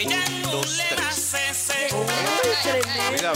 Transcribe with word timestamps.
Ella 0.00 0.24
no 0.44 0.60
le 0.62 0.84
hace 1.08 1.38
ese. 1.50 1.88
Mira, 3.10 3.32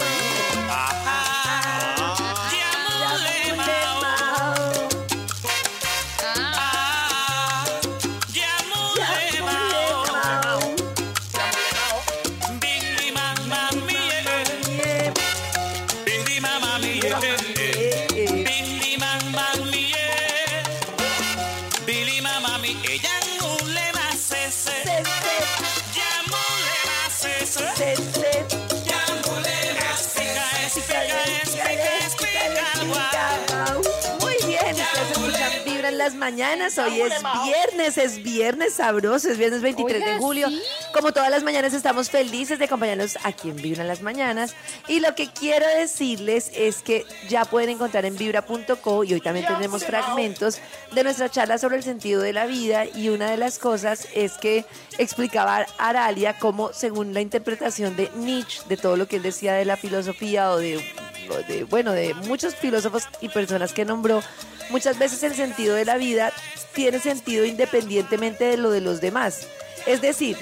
las 36.02 36.14
mañanas. 36.16 36.78
Hoy 36.78 37.00
es 37.00 37.12
viernes, 37.44 37.96
es 37.96 38.22
viernes 38.24 38.74
sabroso, 38.74 39.30
es 39.30 39.38
viernes 39.38 39.62
23 39.62 40.04
de 40.04 40.18
julio. 40.18 40.48
Como 40.92 41.12
todas 41.12 41.30
las 41.30 41.44
mañanas 41.44 41.74
estamos 41.74 42.10
felices 42.10 42.58
de 42.58 42.64
acompañarlos 42.64 43.18
aquí 43.22 43.50
en 43.50 43.56
Vibra 43.56 43.82
en 43.82 43.88
las 43.88 44.02
mañanas. 44.02 44.56
Y 44.88 44.98
lo 44.98 45.14
que 45.14 45.30
quiero 45.30 45.64
decirles 45.78 46.50
es 46.56 46.82
que 46.82 47.04
ya 47.28 47.44
pueden 47.44 47.70
encontrar 47.70 48.04
en 48.04 48.16
vibra.co 48.16 49.04
y 49.04 49.14
hoy 49.14 49.20
también 49.20 49.46
tenemos 49.46 49.84
fragmentos 49.84 50.58
de 50.90 51.04
nuestra 51.04 51.28
charla 51.28 51.56
sobre 51.58 51.76
el 51.76 51.84
sentido 51.84 52.20
de 52.20 52.32
la 52.32 52.46
vida 52.46 52.84
y 52.84 53.08
una 53.08 53.30
de 53.30 53.36
las 53.36 53.60
cosas 53.60 54.08
es 54.12 54.32
que 54.32 54.64
explicaba 54.98 55.66
Aralia 55.78 56.36
cómo 56.36 56.72
según 56.72 57.14
la 57.14 57.20
interpretación 57.20 57.94
de 57.94 58.10
Nietzsche 58.16 58.62
de 58.68 58.76
todo 58.76 58.96
lo 58.96 59.06
que 59.06 59.16
él 59.16 59.22
decía 59.22 59.52
de 59.52 59.64
la 59.64 59.76
filosofía 59.76 60.50
o 60.50 60.56
de 60.56 60.82
de, 61.38 61.64
bueno, 61.64 61.92
de 61.92 62.14
muchos 62.14 62.54
filósofos 62.54 63.04
y 63.20 63.28
personas 63.28 63.72
que 63.72 63.84
nombró, 63.84 64.22
muchas 64.70 64.98
veces 64.98 65.22
el 65.22 65.34
sentido 65.34 65.74
de 65.74 65.84
la 65.84 65.96
vida 65.96 66.32
tiene 66.74 66.98
sentido 66.98 67.44
independientemente 67.44 68.44
de 68.44 68.56
lo 68.56 68.70
de 68.70 68.80
los 68.80 69.00
demás. 69.00 69.46
Es 69.86 70.00
decir, 70.00 70.36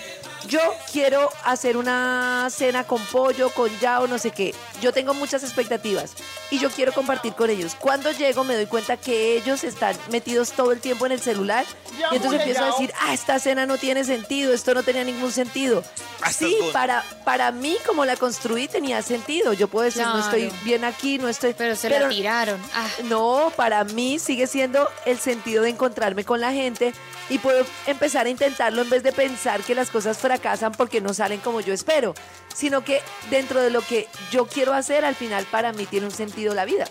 yo 0.49 0.61
quiero 0.93 1.29
hacer 1.45 1.77
una 1.77 2.49
cena 2.51 2.85
con 2.85 3.05
pollo, 3.07 3.51
con 3.51 3.71
ya 3.81 4.01
o 4.01 4.07
no 4.07 4.19
sé 4.19 4.31
qué. 4.31 4.55
Yo 4.81 4.93
tengo 4.93 5.15
muchas 5.15 5.43
expectativas 5.43 6.13
y 6.51 6.59
yo 6.59 6.71
quiero 6.71 6.93
compartir 6.93 7.35
con 7.35 7.51
ellos. 7.51 7.77
Cuando 7.79 8.11
llego 8.13 8.45
me 8.45 8.55
doy 8.55 8.67
cuenta 8.67 8.97
que 8.97 9.37
ellos 9.37 9.65
están 9.65 9.97
metidos 10.11 10.53
todo 10.53 10.73
el 10.73 10.81
tiempo 10.81 11.07
en 11.07 11.13
el 11.13 11.21
celular 11.21 11.65
y 12.13 12.17
entonces 12.17 12.41
empiezo 12.41 12.63
a 12.65 12.67
decir, 12.67 12.93
ah, 13.01 13.13
esta 13.13 13.39
cena 13.39 13.67
no 13.67 13.77
tiene 13.79 14.05
sentido, 14.05 14.53
esto 14.53 14.75
no 14.75 14.83
tenía 14.83 15.05
ningún 15.05 15.33
sentido. 15.33 15.83
Ah, 16.23 16.33
Sí, 16.33 16.57
para, 16.73 17.05
para 17.25 17.51
mí 17.53 17.77
como 17.87 18.05
la 18.05 18.17
construí 18.17 18.67
tenía 18.69 19.03
sentido. 19.03 19.53
Yo 19.53 19.69
puedo 19.69 19.85
decir, 19.85 20.03
no 20.03 20.21
estoy 20.21 20.51
bien 20.65 20.85
aquí, 20.85 21.19
no 21.19 21.29
estoy... 21.29 21.55
Pero 21.55 21.77
se 21.77 21.91
la 21.91 22.09
tiraron. 22.09 22.61
Ah, 22.75 22.89
No, 23.05 23.53
para 23.57 23.85
mí 23.85 24.19
sigue 24.19 24.47
siendo 24.47 24.89
el 25.05 25.19
sentido 25.19 25.63
de 25.65 25.71
encontrarme 25.71 26.25
con 26.25 26.41
la 26.41 26.53
gente 26.53 26.93
y 27.29 27.39
puedo 27.39 27.65
empezar 27.87 28.27
a 28.27 28.31
intentarlo 28.31 28.83
en 28.83 28.91
vez 28.91 29.03
de 29.03 29.13
pensar 29.13 29.61
que 29.63 29.75
las 29.75 29.91
cosas 29.91 30.19
fracasan 30.31 30.71
porque 30.73 31.01
no 31.01 31.13
salen 31.13 31.41
como 31.41 31.61
yo 31.61 31.73
espero, 31.75 32.15
sino 32.55 32.85
que 32.85 33.01
dentro 33.31 33.61
de 33.61 33.71
lo 33.71 33.81
que 33.83 34.07
yo 34.31 34.47
quiero 34.47 34.73
hacer, 34.73 35.05
al 35.05 35.17
final 35.17 35.45
para 35.51 35.73
mí 35.73 35.87
tiene 35.87 36.07
un 36.07 36.13
sentido 36.13 36.55
la 36.55 36.65
vida. 36.65 36.85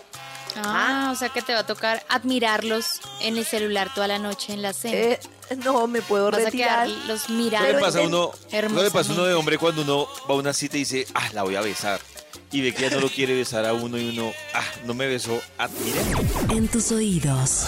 ah, 0.56 1.08
o 1.10 1.16
sea 1.16 1.30
que 1.30 1.40
te 1.40 1.54
va 1.54 1.60
a 1.60 1.66
tocar 1.66 2.04
admirarlos 2.10 3.00
en 3.22 3.38
el 3.38 3.46
celular 3.46 3.92
toda 3.94 4.08
la 4.08 4.18
noche 4.18 4.52
en 4.52 4.60
la 4.60 4.74
cena. 4.74 4.94
Eh, 4.96 5.20
no 5.64 5.86
me 5.86 6.02
puedo 6.02 6.30
Vas 6.30 6.42
a 6.42 6.44
retirar. 6.46 6.86
quedarlos 6.86 7.22
¿Qué 7.24 7.32
mirando. 7.32 7.72
le 7.72 7.78
pasa 7.80 7.98
a 8.00 8.02
uno? 8.02 8.30
¿Qué 8.50 8.62
le 8.62 8.90
pasa 8.90 9.10
a 9.10 9.14
uno 9.14 9.24
de 9.24 9.34
hombre 9.34 9.56
cuando 9.58 9.82
uno 9.82 10.06
va 10.28 10.34
a 10.34 10.38
una 10.38 10.52
cita 10.52 10.76
y 10.76 10.80
dice, 10.80 11.06
ah, 11.14 11.28
la 11.32 11.42
voy 11.44 11.56
a 11.56 11.62
besar? 11.62 11.98
Y 12.52 12.60
ve 12.60 12.74
que 12.74 12.82
ya 12.82 12.90
no 12.90 13.00
lo 13.00 13.08
quiere 13.08 13.34
besar 13.34 13.64
a 13.64 13.72
uno 13.72 13.96
y 13.96 14.10
uno, 14.10 14.32
ah, 14.54 14.64
no 14.84 14.92
me 14.92 15.06
besó, 15.06 15.40
admire. 15.56 16.00
En 16.50 16.68
tus 16.68 16.90
oídos, 16.92 17.64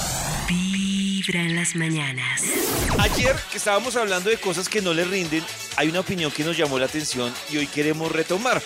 Vibra 0.48 1.40
en 1.40 1.54
las 1.56 1.74
mañanas. 1.76 2.42
Ayer 2.98 3.36
que 3.50 3.58
estábamos 3.58 3.94
hablando 3.96 4.28
de 4.28 4.38
cosas 4.38 4.68
que 4.68 4.82
no 4.82 4.92
le 4.92 5.04
rinden, 5.04 5.44
hay 5.76 5.88
una 5.88 6.00
opinión 6.00 6.30
que 6.30 6.44
nos 6.44 6.56
llamó 6.56 6.78
la 6.78 6.86
atención 6.86 7.32
y 7.50 7.56
hoy 7.56 7.66
queremos 7.66 8.10
retomar. 8.12 8.62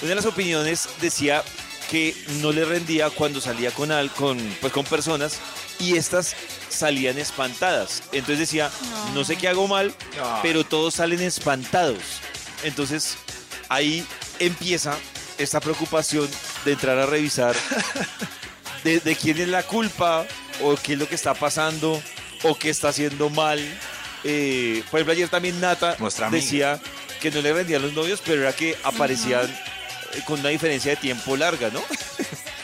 Una 0.00 0.08
de 0.10 0.14
las 0.14 0.26
opiniones 0.26 0.88
decía 1.00 1.42
que 1.90 2.14
no 2.40 2.52
le 2.52 2.64
rendía 2.64 3.10
cuando 3.10 3.40
salía 3.40 3.70
con, 3.70 3.92
al, 3.92 4.10
con, 4.10 4.38
pues, 4.60 4.72
con 4.72 4.84
personas 4.84 5.38
y 5.78 5.96
estas 5.96 6.34
salían 6.68 7.18
espantadas. 7.18 8.02
Entonces 8.12 8.38
decía, 8.38 8.70
no 9.14 9.24
sé 9.24 9.36
qué 9.36 9.48
hago 9.48 9.68
mal, 9.68 9.94
pero 10.42 10.64
todos 10.64 10.94
salen 10.94 11.20
espantados. 11.20 12.02
Entonces 12.62 13.16
ahí 13.68 14.04
empieza 14.38 14.96
esta 15.38 15.60
preocupación 15.60 16.28
de 16.64 16.72
entrar 16.72 16.98
a 16.98 17.06
revisar 17.06 17.54
de, 18.84 19.00
de 19.00 19.16
quién 19.16 19.38
es 19.38 19.48
la 19.48 19.62
culpa 19.62 20.26
o 20.62 20.76
qué 20.76 20.94
es 20.94 20.98
lo 20.98 21.08
que 21.08 21.14
está 21.14 21.34
pasando 21.34 22.02
o 22.42 22.54
qué 22.56 22.70
está 22.70 22.88
haciendo 22.88 23.30
mal. 23.30 23.60
Eh, 24.24 24.82
por 24.90 24.98
ejemplo, 25.00 25.12
ayer 25.12 25.28
también 25.28 25.60
Nata 25.60 25.96
Nuestra 25.98 26.26
amiga. 26.28 26.42
decía 26.42 26.80
que 27.20 27.30
no 27.30 27.40
le 27.42 27.52
rendían 27.52 27.82
los 27.82 27.92
novios, 27.92 28.20
pero 28.24 28.42
era 28.42 28.52
que 28.54 28.76
aparecían 28.82 29.44
eh, 30.14 30.20
con 30.26 30.40
una 30.40 30.48
diferencia 30.48 30.90
de 30.92 30.96
tiempo 30.96 31.36
larga, 31.36 31.70
¿no? 31.70 31.82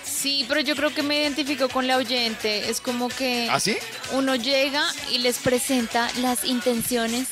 Sí, 0.05 0.45
pero 0.47 0.61
yo 0.61 0.77
creo 0.77 0.93
que 0.93 1.03
me 1.03 1.19
identifico 1.19 1.71
con 1.71 1.87
la 1.87 1.97
oyente. 1.97 2.69
Es 2.69 2.83
como 2.83 3.09
que 3.09 3.49
¿Ah, 3.51 3.59
sí? 3.59 3.79
uno 4.13 4.35
llega 4.35 4.85
y 5.11 5.17
les 5.17 5.39
presenta 5.39 6.11
las 6.19 6.45
intenciones 6.45 7.27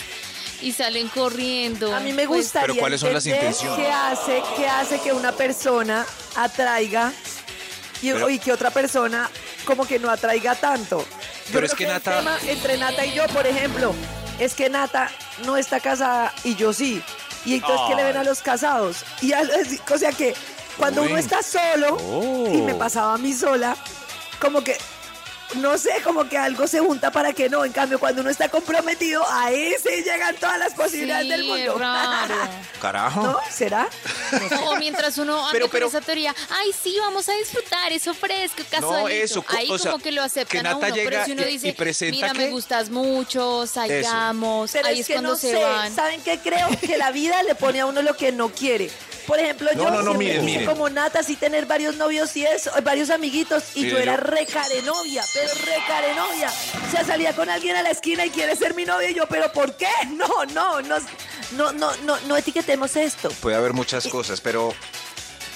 y 0.63 0.73
salen 0.73 1.09
corriendo. 1.09 1.95
A 1.95 2.01
mí 2.01 2.15
me 2.15 2.27
Pues, 2.27 2.45
gustaría 2.45 2.69
Pero 2.69 2.81
¿cuáles 2.81 3.01
son 3.03 3.13
las 3.13 3.27
intenciones? 3.27 3.79
¿Qué 3.79 3.93
hace, 3.93 4.43
qué 4.57 4.67
hace 4.69 5.01
que 5.03 5.13
una 5.13 5.33
persona 5.33 6.07
atraiga 6.35 7.13
y, 8.01 8.11
Pero- 8.13 8.31
y 8.31 8.39
que 8.39 8.53
otra 8.53 8.71
persona 8.71 9.29
como 9.67 9.87
que 9.87 9.99
no 9.99 10.09
atraiga 10.11 10.55
tanto? 10.55 11.01
Yo 11.01 11.53
Pero 11.53 11.67
es 11.67 11.75
que 11.75 11.85
el 11.85 11.91
Nata- 11.91 12.17
tema 12.21 12.39
entre 12.47 12.79
Nata 12.79 13.05
y 13.05 13.13
yo, 13.13 13.27
por 13.29 13.47
ejemplo, 13.47 13.95
es 14.39 14.55
que 14.55 14.69
Nata 14.71 15.11
no 15.45 15.57
está 15.57 15.81
casada 15.81 16.33
y 16.45 16.55
yo 16.55 16.73
sí. 16.73 17.03
Y 17.45 17.55
entonces, 17.55 17.81
¿qué 17.89 17.95
le 17.95 18.05
ven 18.05 18.17
a 18.17 18.25
los 18.25 18.43
casados? 18.43 19.05
Y 19.23 19.33
a- 19.33 19.43
o 19.93 19.99
sea 19.99 20.13
que 20.13 20.35
cuando 20.77 21.03
uno 21.03 21.17
está 21.17 21.43
solo, 21.43 21.97
Oh. 21.97 22.49
y 22.53 22.61
me 22.63 22.75
pasaba 22.75 23.15
a 23.15 23.19
mí 23.19 23.33
sola, 23.33 23.77
como 24.41 24.63
que, 24.63 24.77
no 25.55 25.79
sé, 25.79 25.91
como 26.05 26.29
que 26.29 26.37
algo 26.39 26.67
se 26.67 26.79
junta 26.81 27.11
para 27.11 27.33
que 27.33 27.49
no. 27.49 27.65
En 27.65 27.73
cambio, 27.73 27.99
cuando 27.99 28.21
uno 28.21 28.31
está 28.31 28.49
comprometido, 28.49 29.25
a 29.29 29.51
ese 29.51 30.03
llegan 30.03 30.37
todas 30.37 30.59
las 30.59 30.75
posibilidades 30.75 31.25
sí, 31.27 31.31
del 31.31 31.45
mundo. 31.45 31.79
raro. 31.79 32.35
Carajo. 32.81 33.23
¿No? 33.23 33.41
¿Será? 33.51 33.89
O 34.67 34.77
mientras 34.77 35.19
uno 35.19 35.39
anda 35.39 35.51
Pero- 35.53 35.65
con 35.67 35.71
pero- 35.73 35.87
esa 35.89 36.01
teoría, 36.01 36.35
ay, 36.51 36.71
sí, 36.81 36.97
vamos 37.01 37.29
a 37.29 37.33
disfrutar, 37.33 37.91
eso 37.93 38.15
fresco, 38.15 38.63
casualito. 38.71 39.09
eso, 39.25 39.43
co- 39.43 39.57
Ahí 39.57 39.69
o 39.71 39.79
sea, 39.79 39.93
como 39.93 40.03
que 40.05 40.13
lo 40.13 40.23
aceptan 40.23 40.63
que 40.63 40.69
a 40.69 40.77
uno, 40.77 40.81
pero 40.81 40.95
llega 40.95 41.25
si 41.25 41.33
uno 41.33 41.43
y- 41.43 41.47
dice, 41.47 41.69
y 41.69 41.73
presenta 41.73 42.15
mira, 42.15 42.31
que- 42.33 42.39
me 42.39 42.51
gustas 42.51 42.91
mucho, 42.91 43.67
salgamos, 43.67 44.71
Pero 44.73 44.87
ahí 44.89 44.95
es 44.95 45.01
es, 45.01 45.07
que 45.09 45.13
cuando 45.15 45.31
no 45.31 45.37
se 45.37 45.51
sé, 45.53 45.63
van. 45.65 45.95
¿saben 45.95 46.21
qué 46.23 46.39
creo? 46.39 46.69
Que 46.81 46.97
la 46.99 47.11
vida 47.11 47.43
le 47.43 47.55
pone 47.55 47.81
a 47.81 47.87
uno 47.87 48.03
lo 48.03 48.17
que 48.17 48.31
no 48.33 48.51
quiere. 48.51 48.91
Por 49.27 49.39
ejemplo, 49.39 49.69
No, 49.75 49.83
yo 49.85 49.91
no, 49.91 49.97
no, 49.97 50.03
siempre 50.13 50.27
miren, 50.27 50.41
quise 50.47 50.59
miren. 50.61 50.67
como 50.75 50.89
Nata 50.89 51.19
así 51.19 51.37
tener 51.37 51.67
varios 51.67 51.97
novios 51.97 52.35
y 52.37 52.47
eso, 52.47 52.71
varios 52.83 53.11
amiguitos, 53.11 53.63
y 53.75 53.87
yo 53.91 53.99
era 53.99 54.15
yo- 54.17 54.23
re 54.23 54.47
novia, 54.87 55.23
pero 55.39 55.55
re 55.65 56.15
novia. 56.15 56.53
O 56.87 56.91
sea, 56.91 57.05
salía 57.05 57.35
con 57.35 57.49
alguien 57.49 57.77
a 57.77 57.83
la 57.83 57.91
esquina 57.91 58.25
y 58.27 58.31
quiere 58.31 58.57
ser 58.57 58.75
mi 58.75 58.85
novia 58.85 59.11
y 59.11 59.15
yo, 59.15 59.27
pero 59.29 59.53
¿por 59.53 59.77
qué? 59.77 59.89
No, 60.11 60.45
no, 60.47 60.81
no, 60.83 60.97
No, 61.53 61.73
no, 61.73 61.97
no, 61.99 62.19
no 62.21 62.37
etiquetemos 62.37 62.97
esto. 62.97 63.31
Puede 63.41 63.57
haber 63.57 63.73
muchas 63.73 64.07
cosas, 64.09 64.41
pero, 64.41 64.75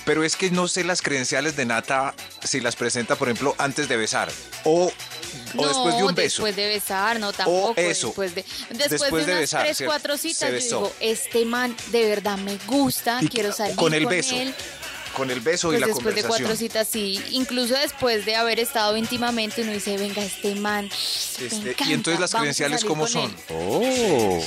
pero 0.04 0.24
es 0.24 0.36
que 0.36 0.50
no 0.50 0.68
sé 0.68 0.84
las 0.84 1.02
credenciales 1.02 1.56
de 1.56 1.66
Nata 1.66 2.14
si 2.42 2.60
las 2.60 2.76
presenta, 2.76 3.16
por 3.16 3.28
ejemplo, 3.28 3.54
antes 3.58 3.88
de 3.88 3.96
besar 3.96 4.30
o, 4.64 4.86
o 4.86 4.92
no, 5.54 5.68
después 5.68 5.96
de 5.96 6.04
un 6.04 6.14
beso. 6.14 6.42
después 6.44 6.56
de 6.56 6.68
besar, 6.68 7.18
no 7.20 7.32
tampoco. 7.32 7.74
eso. 7.76 8.08
Después 8.08 8.34
de, 8.34 8.44
después 8.70 8.90
Después 8.90 9.12
de, 9.12 9.32
de 9.32 9.32
unas 9.32 9.40
besar, 9.40 9.64
tres, 9.64 9.82
cuatro 9.84 10.16
citas, 10.16 10.50
yo 10.50 10.58
digo, 10.58 10.92
este 11.00 11.44
man 11.44 11.76
de 11.90 12.08
verdad 12.08 12.38
me 12.38 12.56
gusta, 12.66 13.18
Y 13.20 13.28
quiero 13.28 13.52
salir 13.52 13.76
con 13.76 13.94
el 13.94 14.06
beso. 14.06 14.34
él. 14.36 14.54
Con 15.16 15.30
el 15.30 15.40
beso 15.40 15.68
Pues 15.68 15.78
y 15.78 15.80
la 15.80 15.86
después 15.88 16.14
de 16.14 16.22
conversación. 16.22 16.48
cuatro 16.48 16.56
citas, 16.56 16.88
sí. 16.90 17.22
Incluso 17.32 17.74
después 17.74 18.24
de 18.24 18.36
haber 18.36 18.58
estado 18.60 18.96
íntimamente, 18.96 19.62
uno 19.62 19.72
dice, 19.72 19.96
venga, 19.98 20.22
este 20.24 20.54
man. 20.54 20.86
me 20.88 21.46
Este, 21.46 21.56
encanta, 21.70 21.84
y 21.84 21.92
entonces 21.92 22.20
las 22.20 22.32
credenciales, 22.34 22.84
¿cómo 22.84 23.06
son? 23.06 23.30
él". 23.30 23.36
Oh. 23.50 24.42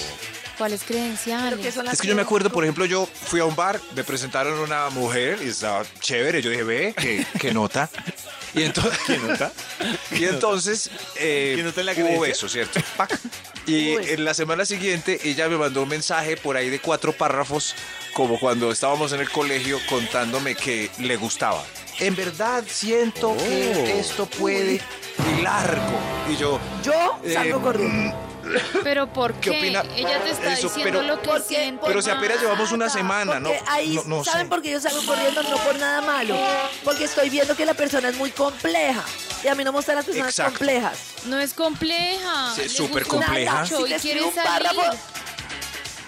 ¿Cuáles 0.58 0.84
credenciales? 0.84 1.50
Pero 1.52 1.62
que 1.62 1.72
son 1.72 1.86
las 1.86 1.96
Es 1.96 2.02
que 2.02 2.08
yo 2.08 2.16
me 2.16 2.22
acuerdo, 2.22 2.50
por 2.50 2.64
ejemplo, 2.64 2.86
yo 2.86 3.06
fui 3.28 3.42
a 3.42 3.46
un 3.46 3.56
bar, 3.58 3.80
me 3.94 4.04
presentaron 4.06 4.58
una 4.60 4.90
mujer 4.90 5.40
y 5.44 5.50
estaba 5.50 5.86
chévere. 6.00 6.42
Yo 6.42 6.50
dije, 6.50 6.64
ve, 6.64 6.94
qué, 6.98 7.26
qué 7.40 7.54
nota. 7.54 7.90
Y 8.54 8.64
entonces, 8.64 8.98
¿Qué 9.06 9.18
nota? 9.18 9.52
y 10.12 10.24
entonces 10.24 10.90
eh, 11.18 11.54
¿Qué 11.58 11.64
nota 11.64 11.82
en 11.82 11.86
la 11.88 11.92
hubo 11.92 12.02
creencia? 12.04 12.22
beso, 12.28 12.48
¿cierto? 12.50 12.80
Pac. 12.96 13.20
Y 13.68 13.96
Uy. 13.98 14.06
en 14.10 14.26
la 14.26 14.34
semana 14.34 14.66
siguiente 14.66 15.20
ella 15.24 15.48
me 15.50 15.58
mandó 15.58 15.84
un 15.84 15.90
mensaje 15.90 16.38
por 16.38 16.56
ahí 16.58 16.70
de 16.70 16.80
cuatro 16.80 17.14
párrafos, 17.14 17.76
como 18.14 18.40
cuando 18.40 18.72
estábamos 18.72 19.12
en 19.14 19.22
el 19.22 19.30
colegio 19.30 19.80
contándome 19.90 20.56
que 20.56 20.90
le 21.00 21.18
gustaba. 21.18 21.64
En 22.00 22.16
verdad 22.16 22.64
siento 22.68 23.30
Oh. 23.32 23.38
que 23.38 24.00
esto 24.00 24.26
puede 24.28 24.82
y 25.38 25.42
largo. 25.42 26.00
Y 26.30 26.36
yo, 26.38 26.60
Yo 26.84 27.20
Eh, 27.24 27.34
salgo 27.34 27.62
corriendo. 27.62 28.16
¿Pero 28.84 29.12
por 29.12 29.34
¿Qué 29.36 29.50
qué? 29.50 29.58
opina? 29.58 29.84
Ella 29.96 30.22
te 30.24 30.30
está 30.30 30.54
Eso, 30.54 30.68
diciendo 30.68 31.00
pero- 31.00 31.16
lo 31.16 31.20
que 31.20 31.28
Porque- 31.30 31.56
siente. 31.56 31.82
pero 31.88 32.00
si 32.04 32.12
apenas 32.12 32.40
llevamos 32.40 32.72
una 32.72 32.90
semana, 32.90 33.40
¿no? 33.40 33.50
Ahí, 33.68 33.96
No, 33.96 34.04
no 34.18 34.24
¿saben 34.24 34.44
sé. 34.46 34.50
por 34.50 34.62
qué 34.62 34.70
yo 34.70 34.80
salgo 34.80 35.04
corriendo? 35.04 35.42
No 35.42 35.58
por 35.58 35.76
nada 35.80 36.02
malo. 36.02 36.38
Porque 36.84 37.06
estoy 37.06 37.32
viendo 37.32 37.56
que 37.56 37.66
la 37.66 37.74
persona 37.74 38.10
es 38.10 38.16
muy 38.18 38.30
compleja. 38.30 39.04
Y 39.46 39.48
a 39.48 39.54
mí 39.54 39.64
no 39.64 39.72
me 39.72 39.78
gustan 39.78 39.96
las 39.98 40.06
personas 40.06 40.30
Exacto. 40.32 40.58
complejas. 40.58 40.98
No 41.26 41.40
es 41.40 41.54
compleja. 41.54 42.52
Sí, 42.56 42.62
es 42.64 42.72
súper 42.74 43.06
compleja. 43.06 43.62
mucho 43.62 43.78
Si 43.78 43.84
y 43.92 43.94
te 43.94 44.00
quiere 44.00 44.20
escribo 44.22 44.28
un 44.30 44.34
salir. 44.34 44.68
párrafo, 44.74 44.98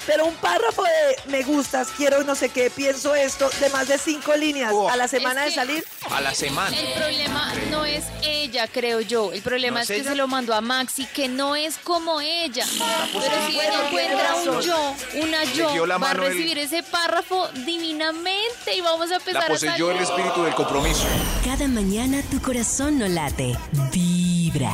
pero 0.07 0.25
un 0.25 0.33
párrafo 0.35 0.81
de 0.83 1.29
me 1.31 1.43
gustas, 1.43 1.89
quiero 1.95 2.23
no 2.23 2.33
sé 2.33 2.49
qué, 2.49 2.69
pienso 2.71 3.13
esto, 3.13 3.49
de 3.59 3.69
más 3.69 3.87
de 3.87 3.97
cinco 3.99 4.33
líneas 4.35 4.71
Oh. 4.73 4.89
a 4.89 4.95
la 4.95 5.07
semana 5.07 5.45
Es 5.45 5.51
de 5.53 5.55
salir. 5.61 5.85
a 6.09 6.21
la 6.21 6.33
semana. 6.33 6.75
El 6.75 6.93
problema 6.93 7.53
no 7.69 7.85
es 7.85 8.05
ella, 8.23 8.67
creo 8.67 9.01
yo. 9.01 9.31
El 9.33 9.41
problema 9.41 9.79
¿No 9.79 9.83
es, 9.83 9.89
es 9.89 9.97
que 10.03 10.09
se 10.09 10.15
lo 10.15 10.27
mandó 10.27 10.53
a 10.55 10.61
Maxi, 10.61 11.05
que 11.05 11.27
no 11.27 11.55
es 11.55 11.77
como 11.77 12.21
ella. 12.21 12.65
Pero 13.13 13.47
si 13.47 13.53
Bueno, 13.55 13.73
ella 13.73 13.87
encuentra 13.87 14.35
un 14.35 14.61
yo, 14.61 14.95
una 15.21 15.43
yo, 15.53 15.85
la 15.85 15.97
va 15.97 16.09
a 16.09 16.11
el- 16.13 16.17
recibir 16.19 16.57
ese 16.57 16.81
párrafo 16.83 17.47
divinamente 17.65 18.73
y 18.75 18.81
vamos 18.81 19.11
a 19.11 19.15
empezar 19.15 19.41
La 19.41 19.45
a 19.47 19.49
poseyó 19.49 19.91
el 19.91 19.97
salir. 19.97 20.09
espíritu 20.09 20.43
del 20.43 20.55
compromiso. 20.55 21.03
Cada 21.43 21.67
mañana 21.67 22.21
tu 22.31 22.41
corazón 22.41 22.99
no 22.99 23.07
late, 23.07 23.57
vibra. 23.91 24.71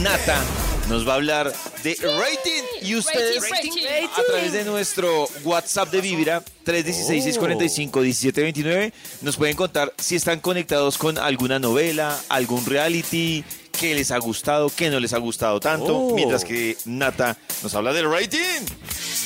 Nata 0.00 0.38
nos 0.88 1.06
va 1.08 1.12
a 1.12 1.16
hablar 1.16 1.52
de 1.82 1.94
rating 1.94 2.62
y 2.82 2.94
ustedes 2.96 3.48
Rating, 3.50 3.70
rating. 3.70 4.08
a 4.16 4.22
través 4.26 4.52
de 4.52 4.64
nuestro 4.64 5.28
WhatsApp 5.42 5.90
de 5.90 6.00
Vibra 6.00 6.42
316-645-1729 6.66 8.92
nos 9.22 9.36
pueden 9.36 9.56
contar 9.56 9.92
si 9.98 10.14
están 10.16 10.40
conectados 10.40 10.98
con 10.98 11.18
alguna 11.18 11.58
novela, 11.58 12.18
algún 12.28 12.64
reality, 12.66 13.44
qué 13.80 13.94
les 13.94 14.10
ha 14.10 14.18
gustado, 14.18 14.70
qué 14.74 14.90
no 14.90 15.00
les 15.00 15.12
ha 15.12 15.18
gustado 15.18 15.60
tanto, 15.60 16.10
mientras 16.14 16.44
que 16.44 16.76
Nata 16.84 17.36
nos 17.62 17.74
habla 17.74 17.92
del 17.92 18.10
rating. 18.10 18.40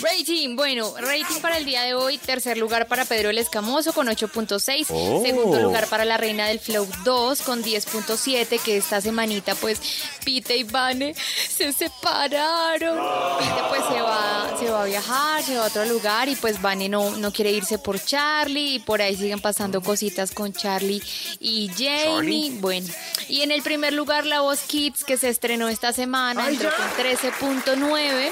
Rating, 0.02 0.54
bueno, 0.54 0.94
rating 1.00 1.40
para 1.40 1.58
el 1.58 1.64
día 1.64 1.82
de 1.82 1.94
hoy, 1.94 2.18
tercer 2.18 2.56
lugar 2.56 2.86
para 2.86 3.04
Pedro 3.04 3.30
el 3.30 3.38
Escamoso 3.38 3.92
con 3.92 4.06
8.6, 4.06 4.86
Oh. 4.90 5.22
segundo 5.24 5.58
lugar 5.60 5.86
para 5.88 6.04
la 6.04 6.16
Reina 6.16 6.46
del 6.46 6.60
Flow 6.60 6.86
2 7.04 7.42
con 7.42 7.62
10.7, 7.64 8.58
que 8.60 8.76
esta 8.76 9.00
semanita 9.00 9.54
pues 9.56 9.80
Pite 10.24 10.56
y 10.56 10.62
Vane 10.64 11.14
se 11.48 11.72
separaron. 11.72 12.98
Pite 13.38 13.62
pues 13.68 13.80
se 13.92 14.00
va, 14.00 14.56
se 14.58 14.70
va 14.70 14.82
a 14.82 14.86
viajar, 14.86 15.42
se 15.42 15.56
va 15.56 15.64
a 15.64 15.68
otro 15.68 15.84
lugar 15.86 16.28
y 16.28 16.36
pues 16.36 16.60
Vane 16.62 16.88
no, 16.88 17.10
no 17.16 17.32
quiere 17.32 17.50
irse 17.52 17.78
por 17.78 18.02
Charlie 18.02 18.74
y 18.76 18.78
por 18.78 19.02
ahí 19.02 19.16
siguen 19.16 19.40
pasando 19.40 19.80
cositas 19.80 20.30
con 20.30 20.52
Charlie 20.52 21.02
y 21.40 21.70
Jamie. 21.76 22.52
Bueno, 22.60 22.86
y 23.28 23.42
en 23.42 23.50
el 23.50 23.62
primer 23.62 23.92
lugar 23.92 24.26
La 24.26 24.37
Voz 24.40 24.60
Kids 24.62 25.04
que 25.04 25.16
se 25.16 25.28
estrenó 25.28 25.68
esta 25.68 25.92
semana, 25.92 26.48
entró 26.48 26.70
con 26.76 26.86
13.9. 27.04 28.30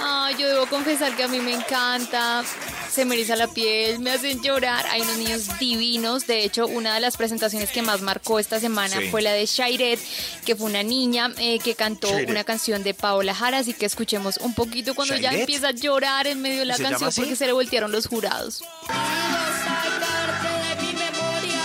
Ay, 0.00 0.36
yo 0.38 0.46
debo 0.48 0.66
confesar 0.66 1.16
que 1.16 1.24
a 1.24 1.28
mí 1.28 1.40
me 1.40 1.52
encanta. 1.52 2.44
Se 2.88 3.04
me 3.04 3.16
eriza 3.16 3.34
la 3.36 3.48
piel, 3.48 3.98
me 3.98 4.12
hacen 4.12 4.40
llorar. 4.42 4.86
Hay 4.90 5.00
unos 5.02 5.16
niños 5.18 5.58
divinos. 5.58 6.26
De 6.26 6.44
hecho, 6.44 6.66
una 6.66 6.94
de 6.94 7.00
las 7.00 7.16
presentaciones 7.16 7.70
que 7.70 7.82
más 7.82 8.00
marcó 8.00 8.38
esta 8.38 8.60
semana 8.60 8.96
Sí. 8.98 9.08
fue 9.10 9.22
la 9.22 9.32
de 9.32 9.44
Shairet, 9.46 9.98
que 10.46 10.54
fue 10.56 10.66
una 10.66 10.82
niña 10.84 11.32
eh, 11.38 11.58
que 11.58 11.74
cantó 11.74 12.08
Shairet. 12.08 12.30
una 12.30 12.44
canción 12.44 12.82
de 12.84 12.94
Paola 12.94 13.34
Jara. 13.34 13.58
Así 13.58 13.74
que 13.74 13.86
escuchemos 13.86 14.36
un 14.38 14.54
poquito 14.54 14.94
cuando 14.94 15.16
ya 15.16 15.32
empieza 15.32 15.68
a 15.68 15.72
llorar 15.72 16.26
en 16.28 16.40
medio 16.42 16.60
de 16.60 16.64
la 16.66 16.76
¿Se 16.76 16.82
llama 16.84 16.98
canción 16.98 17.24
porque 17.26 17.36
se 17.36 17.46
le 17.46 17.52
voltearon 17.52 17.90
los 17.92 18.06
jurados. 18.06 18.62
sacarte 18.86 20.48
de 20.68 20.76
mi 20.86 20.92
memoria. 20.92 21.62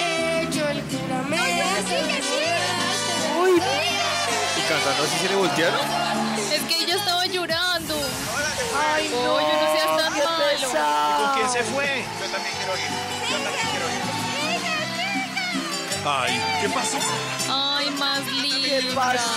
He 0.00 0.42
hecho 0.48 0.68
el 0.68 0.80
¿Y 3.56 4.60
cantando 4.68 5.04
así 5.04 5.18
se 5.18 5.28
le 5.28 5.36
voltearon? 5.36 5.80
Es 6.52 6.62
que 6.62 6.78
ella 6.84 6.96
estaba 6.96 7.26
llorando. 7.26 7.94
ay, 8.94 9.08
no, 9.10 9.34
Oye, 9.34 9.46
no 9.52 9.72
seas 9.72 9.96
tan 9.96 10.12
malo. 10.12 10.44
pesado. 10.50 11.52
se 11.52 11.62
fue? 11.64 12.04
Yo 12.20 12.26
también 12.30 12.54
quiero 12.56 12.76
ir. 12.76 13.30
Yo 13.30 13.36
también 13.38 13.66
quiero 13.70 13.88
ir. 13.90 14.13
Ay, 16.06 16.38
¿qué 16.60 16.68
pasó? 16.68 16.98
Ay, 17.48 17.90
más 17.98 18.20
¿Qué 18.20 18.82
linda. 18.82 18.94
pasó? 18.94 19.30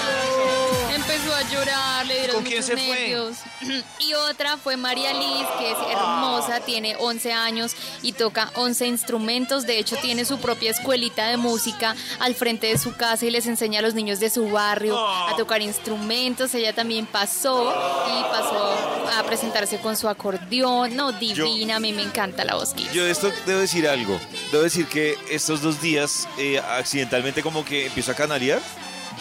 Empezó 0.93 1.33
a 1.35 1.41
llorar, 1.43 2.05
le 2.05 2.17
dieron 2.19 2.35
¿Con 2.37 2.43
quién 2.43 2.61
muchos 2.61 2.65
se 2.65 2.77
fue? 2.77 3.83
Y 3.99 4.13
otra 4.13 4.57
fue 4.57 4.77
María 4.77 5.13
Liz, 5.13 5.47
que 5.59 5.71
es 5.71 5.77
hermosa, 5.91 6.59
tiene 6.61 6.95
11 6.99 7.33
años 7.33 7.75
y 8.01 8.13
toca 8.13 8.51
11 8.55 8.87
instrumentos. 8.87 9.65
De 9.65 9.79
hecho, 9.79 9.95
tiene 9.97 10.25
su 10.25 10.39
propia 10.39 10.71
escuelita 10.71 11.27
de 11.27 11.37
música 11.37 11.95
al 12.19 12.35
frente 12.35 12.67
de 12.67 12.77
su 12.77 12.95
casa 12.95 13.25
y 13.25 13.31
les 13.31 13.47
enseña 13.47 13.79
a 13.79 13.81
los 13.81 13.93
niños 13.93 14.19
de 14.19 14.29
su 14.29 14.49
barrio 14.49 14.97
a 14.97 15.35
tocar 15.37 15.61
instrumentos. 15.61 16.53
Ella 16.53 16.73
también 16.73 17.05
pasó 17.05 17.73
y 18.07 18.23
pasó 18.31 18.75
a 19.17 19.23
presentarse 19.23 19.79
con 19.79 19.95
su 19.97 20.07
acordeón. 20.07 20.95
No, 20.95 21.11
divina, 21.11 21.77
a 21.77 21.79
mí 21.79 21.93
me 21.93 22.03
encanta 22.03 22.45
la 22.45 22.55
voz. 22.55 22.73
Yo 22.93 23.05
de 23.05 23.11
esto 23.11 23.31
debo 23.45 23.59
decir 23.59 23.87
algo. 23.87 24.19
Debo 24.51 24.63
decir 24.63 24.85
que 24.87 25.17
estos 25.29 25.61
dos 25.61 25.81
días, 25.81 26.27
eh, 26.37 26.56
accidentalmente 26.59 27.41
como 27.41 27.63
que 27.65 27.87
empiezo 27.87 28.11
a 28.11 28.15
canalear, 28.15 28.61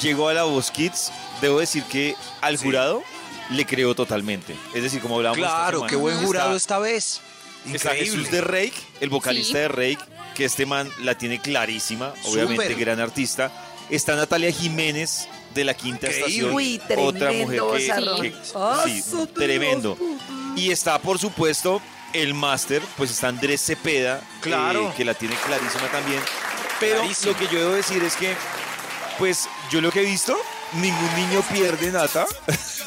llegó 0.00 0.28
a 0.28 0.34
la 0.34 0.44
Voz 0.44 0.70
Kids. 0.70 1.10
Debo 1.40 1.60
decir 1.60 1.82
que 1.84 2.14
al 2.40 2.56
jurado 2.56 3.02
le 3.50 3.64
creo 3.66 3.94
totalmente. 3.94 4.54
Es 4.74 4.82
decir, 4.82 5.00
como 5.00 5.16
hablábamos 5.16 5.38
Claro, 5.46 5.78
semana, 5.78 5.90
qué 5.90 5.96
buen 5.96 6.18
jurado 6.24 6.56
está, 6.56 6.56
esta 6.56 6.78
vez. 6.78 7.20
está 7.72 7.90
Jesús 7.90 8.14
Increíble. 8.26 8.30
de 8.30 8.40
Rake, 8.42 8.74
el 9.00 9.08
vocalista 9.10 9.52
Sí. 9.54 9.58
de 9.58 9.68
Rake, 9.68 9.98
que 10.34 10.44
este 10.44 10.66
man 10.66 10.90
la 11.02 11.16
tiene 11.16 11.40
clarísima, 11.40 12.12
obviamente 12.24 12.74
gran 12.74 13.00
artista. 13.00 13.52
Está 13.88 14.16
Natalia 14.16 14.50
Jiménez 14.50 15.28
de 15.54 15.62
la 15.64 15.72
Quinta 15.74 16.06
Increíble. 16.08 16.26
Estación, 16.26 16.54
Uy, 16.54 16.80
otra 16.84 16.96
mujer 16.96 17.18
tremendo 17.18 17.72
que, 17.72 17.86
vozarrón. 17.86 18.22
que- 18.22 18.34
Ah, 18.56 18.84
sí, 18.84 19.02
tremendo. 19.34 19.96
Y 20.56 20.70
está, 20.72 20.98
por 20.98 21.18
supuesto, 21.18 21.80
el 22.12 22.34
máster, 22.34 22.82
pues 22.96 23.10
está 23.12 23.28
Andrés 23.28 23.60
Cepeda, 23.64 24.20
Claro. 24.40 24.88
eh, 24.88 24.92
que 24.96 25.04
la 25.04 25.14
tiene 25.14 25.36
clarísima 25.36 25.86
también. 25.92 26.20
Pero 26.80 27.00
Clarísimo. 27.00 27.32
lo 27.32 27.38
que 27.38 27.46
yo 27.48 27.60
debo 27.60 27.72
decir 27.74 28.02
es 28.04 28.16
que, 28.16 28.34
pues 29.18 29.48
yo 29.70 29.80
lo 29.80 29.90
que 29.90 30.00
he 30.00 30.04
visto, 30.04 30.36
ningún 30.72 31.14
niño 31.14 31.42
pierde 31.52 31.90
nata. 31.90 32.26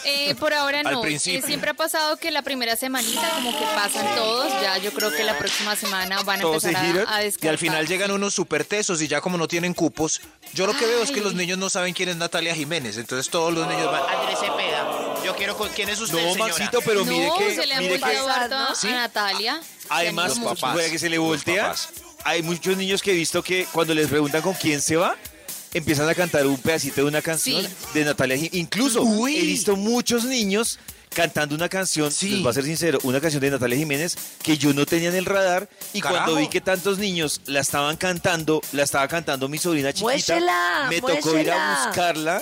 Eh, 0.05 0.36
por 0.36 0.53
ahora 0.53 0.79
Al 0.86 0.93
no. 0.93 1.01
principio. 1.01 1.39
Eh, 1.39 1.43
siempre 1.43 1.72
ha 1.72 1.74
pasado 1.74 2.17
que 2.17 2.29
la 2.31 2.41
primera 2.43 2.75
semanita 2.75 3.27
como 3.36 3.58
que 3.58 3.65
pasan 3.75 4.05
todos. 4.15 4.51
Ya 4.62 4.77
yo 4.77 4.91
creo 4.93 5.12
que 5.12 5.24
la 5.24 5.38
próxima 5.38 5.75
semana 5.75 6.22
van 6.24 6.39
a 6.39 6.43
Todos 6.43 6.62
se 6.63 6.69
empezar 6.69 6.86
giran 6.91 7.08
a, 7.08 7.15
a 7.17 7.24
Y 7.25 7.48
al 7.48 7.58
final 7.58 7.88
llegan 7.88 8.12
unos 8.12 8.34
super 8.34 8.63
tesos 8.63 9.01
y 9.01 9.08
ya 9.08 9.22
como 9.22 9.38
no 9.38 9.48
tienen 9.48 9.74
cupos, 9.74 10.22
yo 10.53 10.67
lo 10.67 10.74
que 10.77 10.86
veo 10.86 11.01
es 11.03 11.10
que 11.10 11.17
Ay. 11.17 11.24
los 11.24 11.34
niños 11.34 11.58
no 11.58 11.69
saben 11.69 11.93
quién 11.93 12.10
es 12.10 12.15
Natalia 12.15 12.53
Jiménez. 12.55 12.98
Entonces 12.98 13.29
todos 13.31 13.53
los 13.53 13.67
niños 13.67 13.91
van, 13.91 14.03
Andrés 14.03 14.39
Cepeda, 14.39 15.15
yo 15.25 15.36
quiero 15.36 15.58
con 15.58 15.69
quién 15.69 15.89
es 15.89 16.00
usted, 16.00 16.15
No, 16.24 16.34
señora?" 16.34 16.53
Maxito, 16.53 16.79
pero 16.86 17.03
no, 17.03 17.12
mire 17.12 17.29
que, 17.38 17.55
se 17.55 17.65
le 17.65 17.74
han 17.74 17.81
mire 17.84 18.00
que 18.00 18.05
a- 18.05 18.48
Natalia. 18.91 19.62
además, 19.89 20.34
Se 20.36 20.39
Los 20.41 20.60
papás. 20.60 20.77
que 20.89 21.00
se 21.00 21.10
le 21.10 21.17
Los 21.17 21.25
voltea, 21.25 21.63
papás. 21.63 21.89
Hay 22.23 22.41
muchos 22.43 22.77
niños 22.77 23.01
que 23.01 23.11
he 23.11 23.15
visto 23.15 23.41
que 23.43 23.65
cuando 23.71 23.93
les 23.93 24.07
preguntan 24.07 24.41
con 24.41 24.53
quién 24.53 24.81
se 24.81 24.95
va, 24.95 25.15
empiezan 25.73 26.09
a 26.09 26.15
cantar 26.15 26.45
un 26.47 26.57
pedacito 26.57 27.01
de 27.01 27.07
una 27.07 27.21
canción 27.21 27.61
Sí. 27.63 27.69
de 27.93 28.05
Natalia 28.05 28.35
Jiménez. 28.35 28.55
Incluso 28.59 29.03
Uy. 29.03 29.38
he 29.38 29.41
visto 29.41 29.75
muchos 29.75 30.25
niños 30.25 30.79
cantando 31.13 31.55
una 31.55 31.69
canción, 31.69 32.11
Sí. 32.11 32.29
les 32.29 32.41
voy 32.43 32.51
a 32.51 32.53
ser 32.53 32.63
sincero, 32.65 32.99
una 33.03 33.19
canción 33.19 33.41
de 33.41 33.49
Natalia 33.51 33.77
Jiménez 33.77 34.15
que 34.43 34.57
yo 34.57 34.73
no 34.73 34.85
tenía 34.85 35.09
en 35.09 35.15
el 35.15 35.25
radar 35.25 35.67
y 35.93 36.01
Carajo. 36.01 36.23
cuando 36.25 36.39
vi 36.41 36.47
que 36.49 36.61
tantos 36.61 36.99
niños 36.99 37.41
la 37.45 37.61
estaban 37.61 37.97
cantando, 37.97 38.61
la 38.73 38.83
estaba 38.83 39.07
cantando 39.07 39.47
mi 39.49 39.57
sobrina 39.57 39.89
chiquita, 39.91 40.03
Muéchela, 40.05 40.88
me 40.89 41.01
tocó 41.01 41.38
ir 41.38 41.49
a 41.51 41.85
buscarla 41.85 42.41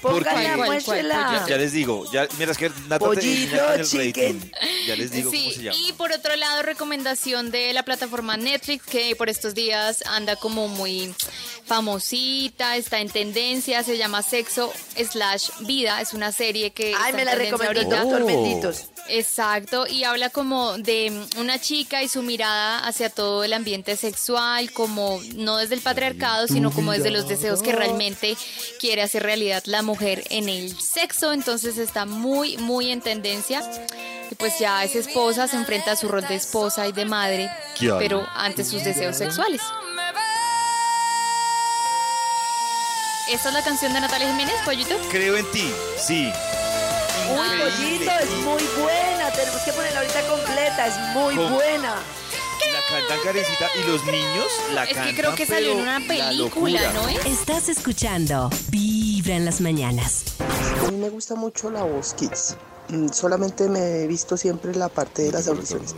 Póngala, 0.00 0.32
¿Cuál, 0.32 0.56
cuál, 0.56 0.68
muéstrela. 0.68 1.40
ya, 1.40 1.46
ya 1.48 1.56
les 1.56 1.72
digo, 1.72 2.10
ya, 2.12 2.28
mira, 2.38 2.52
es 2.52 2.58
que 2.58 2.70
Nata 2.88 2.98
Pollito, 3.04 3.72
el 3.74 3.84
chicken. 3.86 4.40
rating. 4.40 4.50
Ya 4.86 4.96
les 4.96 5.10
digo 5.10 5.30
sí, 5.30 5.38
cómo 5.38 5.50
se 5.52 5.62
llama. 5.62 5.78
y 5.78 5.92
por 5.94 6.12
otro 6.12 6.36
lado, 6.36 6.62
recomendación 6.62 7.50
de 7.50 7.72
la 7.72 7.82
plataforma 7.82 8.36
Netflix, 8.36 8.84
que 8.86 9.16
por 9.16 9.28
estos 9.28 9.54
días 9.54 10.02
anda 10.06 10.36
como 10.36 10.68
muy 10.68 11.14
famosita, 11.66 12.76
está 12.76 13.00
en 13.00 13.10
tendencia, 13.10 13.82
se 13.82 13.98
llama 13.98 14.22
Sexo 14.22 14.72
slash 14.96 15.50
Vida, 15.60 16.00
es 16.00 16.14
una 16.14 16.32
serie 16.32 16.70
que 16.70 16.94
Ay, 16.96 17.10
está 17.10 17.16
me 17.16 17.24
la 17.24 17.34
recomendó 17.34 17.96
ahorita. 17.96 18.72
Exacto, 19.08 19.86
y 19.86 20.04
habla 20.04 20.30
como 20.30 20.76
de 20.76 21.26
una 21.38 21.58
chica 21.58 22.02
y 22.02 22.08
su 22.08 22.22
mirada 22.22 22.86
hacia 22.86 23.10
todo 23.10 23.42
el 23.44 23.52
ambiente 23.52 23.96
sexual, 23.96 24.70
como 24.72 25.20
no 25.34 25.56
desde 25.56 25.74
el 25.74 25.80
patriarcado, 25.80 26.46
sino 26.46 26.70
como 26.70 26.92
desde 26.92 27.10
los 27.10 27.28
deseos 27.28 27.62
que 27.62 27.72
realmente 27.72 28.36
quiere 28.78 29.02
hacer 29.02 29.22
realidad 29.22 29.62
la 29.66 29.82
mujer 29.82 30.24
en 30.30 30.48
el 30.48 30.78
sexo. 30.78 31.32
Entonces 31.32 31.78
está 31.78 32.04
muy, 32.04 32.56
muy 32.58 32.90
en 32.90 33.00
tendencia. 33.00 33.62
Y 34.30 34.34
pues 34.34 34.58
ya 34.58 34.84
es 34.84 34.94
esposa, 34.94 35.48
se 35.48 35.56
enfrenta 35.56 35.92
a 35.92 35.96
su 35.96 36.08
rol 36.08 36.26
de 36.28 36.34
esposa 36.34 36.86
y 36.86 36.92
de 36.92 37.06
madre, 37.06 37.50
pero 37.98 38.26
ante 38.34 38.64
sus 38.64 38.84
deseos 38.84 39.16
sexuales. 39.16 39.62
Esta 43.30 43.48
es 43.48 43.54
la 43.54 43.62
canción 43.62 43.92
de 43.92 44.00
Natalia 44.00 44.28
Jiménez, 44.30 44.54
Pollito. 44.64 44.94
Creo 45.10 45.36
en 45.36 45.50
ti, 45.52 45.70
sí. 45.98 46.30
Uy, 47.30 47.60
pollito, 47.60 48.10
es 48.20 48.30
muy 48.44 48.62
buena. 48.82 49.30
Tenemos 49.32 49.60
que 49.62 49.72
ponerla 49.72 50.00
ahorita 50.00 50.22
completa, 50.28 50.86
es 50.86 50.98
muy 51.14 51.36
¿Cómo? 51.36 51.50
buena. 51.56 51.94
La 52.72 52.80
cantan 52.98 53.18
Karencita 53.24 53.68
y 53.82 53.90
los 53.90 54.04
niños 54.04 54.46
la 54.72 54.84
Es 54.84 54.88
cantan. 54.94 55.06
que 55.14 55.20
creo 55.20 55.34
que 55.34 55.46
salió 55.46 55.72
en 55.72 55.78
una 55.80 55.98
la 56.00 56.06
película. 56.06 56.92
¿no 56.92 57.08
es? 57.08 57.26
Estás 57.26 57.68
escuchando 57.68 58.50
Vibra 58.68 59.34
en 59.36 59.44
las 59.44 59.60
mañanas. 59.60 60.24
A 60.86 60.90
mí 60.90 60.96
me 60.96 61.08
gusta 61.10 61.34
mucho 61.34 61.70
la 61.70 61.82
voz 61.82 62.14
Kids. 62.14 62.56
Mm, 62.88 63.08
Solamente 63.10 63.68
me 63.68 64.02
he 64.02 64.06
visto 64.06 64.36
siempre 64.36 64.74
la 64.74 64.88
parte 64.88 65.22
de 65.22 65.32
las 65.32 65.48
audiciones. 65.48 65.94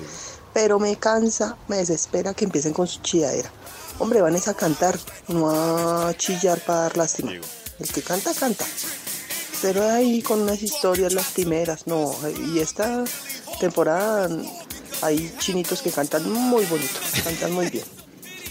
Pero 0.53 0.79
me 0.81 0.97
cansa, 0.97 1.57
me 1.69 1.77
desespera 1.77 2.35
que 2.35 2.45
empiecen 2.45 2.73
con 2.73 2.87
su 2.89 3.01
chilladera. 3.01 3.51
Hombre, 3.99 4.21
van 4.23 4.35
es 4.35 4.49
a 4.49 4.55
cantar, 4.55 4.99
no 5.29 5.49
a 6.09 6.15
chillar 6.17 6.59
para 6.61 6.81
dar 6.83 6.97
lástima. 6.97 7.33
El 7.33 7.89
que 7.93 8.03
canta, 8.03 8.33
canta. 8.35 8.65
Pero 9.63 9.89
ahí 9.91 10.23
con 10.23 10.41
unas 10.43 10.63
historias 10.63 11.13
lastimeras, 11.13 11.87
no. 11.87 12.15
Y 12.55 12.61
esta 12.61 13.05
temporada 13.61 14.29
hay 15.03 15.35
chinitos 15.39 15.83
que 15.83 15.91
cantan 15.91 16.31
muy 16.31 16.65
bonito, 16.67 16.99
cantan 17.25 17.53
muy 17.53 17.69
bien. 17.69 17.85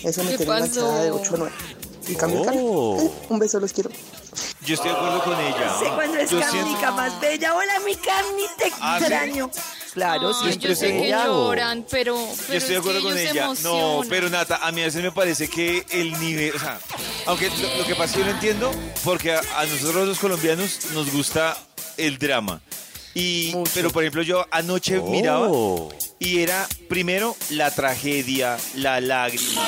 Eso 0.03 0.23
me 0.23 0.31
¿Qué 0.31 0.37
tiene 0.37 0.53
enganchada 0.55 1.01
de 1.03 1.09
pasó? 1.11 1.21
8 1.21 1.35
a 1.35 1.37
9. 1.39 1.55
Y 2.07 2.15
cambio 2.15 2.41
Oh. 2.43 2.99
eh, 3.01 3.11
un 3.29 3.39
beso, 3.39 3.59
los 3.59 3.73
quiero. 3.73 3.89
Yo 4.65 4.75
estoy 4.75 4.91
de 4.91 4.95
acuerdo 4.97 5.23
con 5.23 5.33
ella. 5.39 5.79
Sé 5.79 5.85
cuando 5.95 6.17
es 6.17 6.29
Yo 6.29 6.39
Carnica 6.39 6.63
siento- 6.79 6.91
más 6.93 7.19
bella. 7.21 7.55
Hola, 7.55 7.79
mi 7.85 7.95
Carnita, 7.95 8.53
te 8.57 8.71
¿Ah, 8.79 8.99
sí? 8.99 9.05
Claro, 9.93 10.29
Ay, 10.29 10.33
siempre 10.49 10.69
yo 10.69 10.75
sé 10.75 10.87
que 10.87 11.09
lloran, 11.09 11.85
pero, 11.89 12.15
pero 12.15 12.53
Yo 12.53 12.57
estoy 12.57 12.57
de 12.57 12.57
es 12.57 12.67
que 12.69 12.77
acuerdo 12.77 13.01
con 13.03 13.17
ella. 13.17 13.49
No, 13.63 14.01
pero 14.09 14.29
Nata, 14.29 14.57
a 14.65 14.71
mí 14.71 14.81
a 14.81 14.85
veces 14.85 15.01
me 15.03 15.11
parece 15.11 15.49
que 15.49 15.85
el 15.89 16.19
nivel, 16.19 16.55
o 16.55 16.59
sea, 16.59 16.79
aunque 17.25 17.49
lo, 17.49 17.77
lo 17.77 17.85
que 17.85 17.95
pasa 17.95 18.05
es 18.05 18.11
que 18.13 18.19
yo 18.19 18.25
lo 18.25 18.31
entiendo, 18.31 18.71
porque 19.03 19.33
a, 19.33 19.41
a 19.57 19.65
nosotros 19.65 20.07
los 20.07 20.19
colombianos 20.19 20.91
nos 20.93 21.11
gusta 21.11 21.57
el 21.97 22.17
drama. 22.17 22.61
Y, 23.13 23.55
pero 23.73 23.89
por 23.89 24.03
ejemplo, 24.03 24.21
yo 24.21 24.45
anoche 24.51 25.01
miraba 25.01 25.49
y 26.19 26.39
era 26.41 26.67
primero 26.89 27.35
la 27.51 27.71
tragedia, 27.71 28.57
la 28.75 28.99
lágrima, 28.99 29.61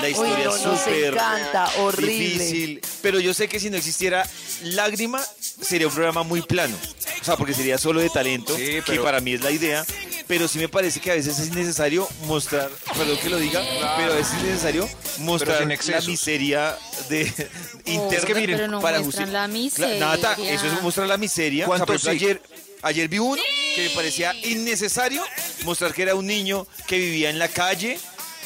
la 0.00 0.08
historia 0.08 0.44
no, 0.44 0.52
súper 0.52 1.14
encanta, 1.14 1.68
horrible. 1.78 2.12
difícil. 2.44 2.80
Pero 3.02 3.18
yo 3.20 3.34
sé 3.34 3.48
que 3.48 3.58
si 3.58 3.68
no 3.70 3.76
existiera 3.76 4.28
lágrima, 4.62 5.20
sería 5.40 5.88
un 5.88 5.92
programa 5.94 6.22
muy 6.22 6.42
plano. 6.42 6.76
O 7.20 7.24
sea, 7.24 7.36
porque 7.36 7.52
sería 7.54 7.78
solo 7.78 8.00
de 8.00 8.10
talento, 8.10 8.56
Sí, 8.56 8.78
que 8.86 9.00
para 9.00 9.20
mí 9.20 9.32
es 9.34 9.42
la 9.42 9.50
idea. 9.50 9.84
Pero 10.28 10.46
sí 10.46 10.58
me 10.58 10.68
parece 10.68 11.00
que 11.00 11.10
a 11.10 11.14
veces 11.14 11.38
es 11.38 11.54
necesario 11.54 12.06
mostrar, 12.26 12.68
perdón 12.96 13.16
que 13.16 13.30
lo 13.30 13.38
diga, 13.38 13.64
pero 13.96 14.12
a 14.12 14.16
veces 14.16 14.34
es 14.34 14.42
necesario 14.42 14.88
mostrar 15.20 15.62
la 15.66 16.00
miseria 16.02 16.76
de 17.08 17.22
interna 17.86 18.18
Es 18.18 18.24
que 18.26 18.34
miren, 18.34 18.56
pero 18.56 18.68
no 18.68 18.80
para 18.82 19.00
muestran 19.00 19.28
justi- 19.30 19.32
la 19.32 19.48
miseria. 19.48 19.98
Nata, 19.98 20.34
eso 20.34 20.66
es 20.66 20.82
mostrar 20.82 21.08
la 21.08 21.16
miseria. 21.16 21.64
O 21.66 21.68
sea, 21.74 21.78
por 21.86 21.86
¿Cuántos 21.98 22.06
ejemplo, 22.08 22.26
sí? 22.26 22.26
ayer, 22.26 22.42
ayer 22.82 23.08
vi 23.08 23.18
uno 23.18 23.40
que 23.82 23.88
me 23.88 23.94
parecía 23.94 24.34
innecesario 24.44 25.22
mostrar 25.64 25.92
que 25.94 26.02
era 26.02 26.14
un 26.14 26.26
niño 26.26 26.66
que 26.86 26.98
vivía 26.98 27.30
en 27.30 27.38
la 27.38 27.48
calle, 27.48 27.98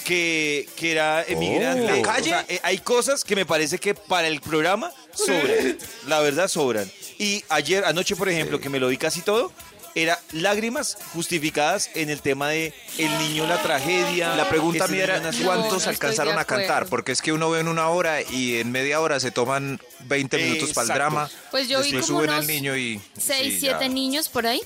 que, 0.05 0.69
que 0.77 0.93
era 0.93 1.23
emigrante. 1.25 1.87
¿La 1.87 1.97
O 1.99 2.03
calle? 2.03 2.31
sea, 2.31 2.45
eh, 2.49 2.61
hay 2.63 2.79
cosas 2.79 3.25
que 3.25 3.37
me 3.37 3.47
parece 3.47 3.79
que 3.79 3.95
para 3.95 4.29
el 4.29 4.41
programa 4.41 4.93
sobran. 5.15 5.79
la 6.07 6.21
verdad 6.21 6.49
sobran. 6.49 6.91
Y 7.19 7.45
ayer, 7.49 7.85
anoche, 7.85 8.17
por 8.17 8.29
ejemplo, 8.29 8.61
que 8.61 8.69
me 8.69 8.79
lo 8.81 8.89
vi 8.89 8.97
casi 8.97 9.21
todo, 9.21 9.53
era 9.95 10.19
lágrimas 10.33 10.97
justificadas 11.13 11.91
en 11.95 12.09
el 12.09 12.23
tema 12.23 12.49
de 12.49 12.73
el 12.99 13.19
niño, 13.19 13.47
la 13.47 13.61
tragedia. 13.63 14.35
La 14.37 14.49
pregunta 14.49 14.89
mía 14.89 15.05
era 15.05 15.21
No, 15.21 15.31
cuántos 15.45 15.85
no 15.85 15.91
alcanzaron 15.91 16.39
a 16.39 16.45
cantar, 16.47 16.87
porque 16.87 17.13
es 17.13 17.21
que 17.21 17.31
uno 17.33 17.51
ve 17.51 17.61
en 17.61 17.69
una 17.69 17.89
hora 17.91 18.23
y 18.23 18.57
en 18.57 18.73
media 18.73 19.01
hora 19.03 19.21
se 19.21 19.31
toman 19.31 19.79
20 20.07 20.39
minutos 20.39 20.73
para 20.73 20.87
el 20.89 20.95
drama. 20.95 21.31
Pues 21.51 21.69
yo 21.69 21.79
vi 21.83 21.85
después 21.93 22.07
como 22.07 22.19
suben 22.21 22.31
unos 22.31 22.41
al 22.41 22.47
niño 22.47 22.77
y 22.77 23.01
Seis, 23.19 23.55
sí, 23.55 23.61
siete 23.61 23.77
ya. 23.83 23.89
niños 23.89 24.29
por 24.31 24.47
ahí. 24.47 24.63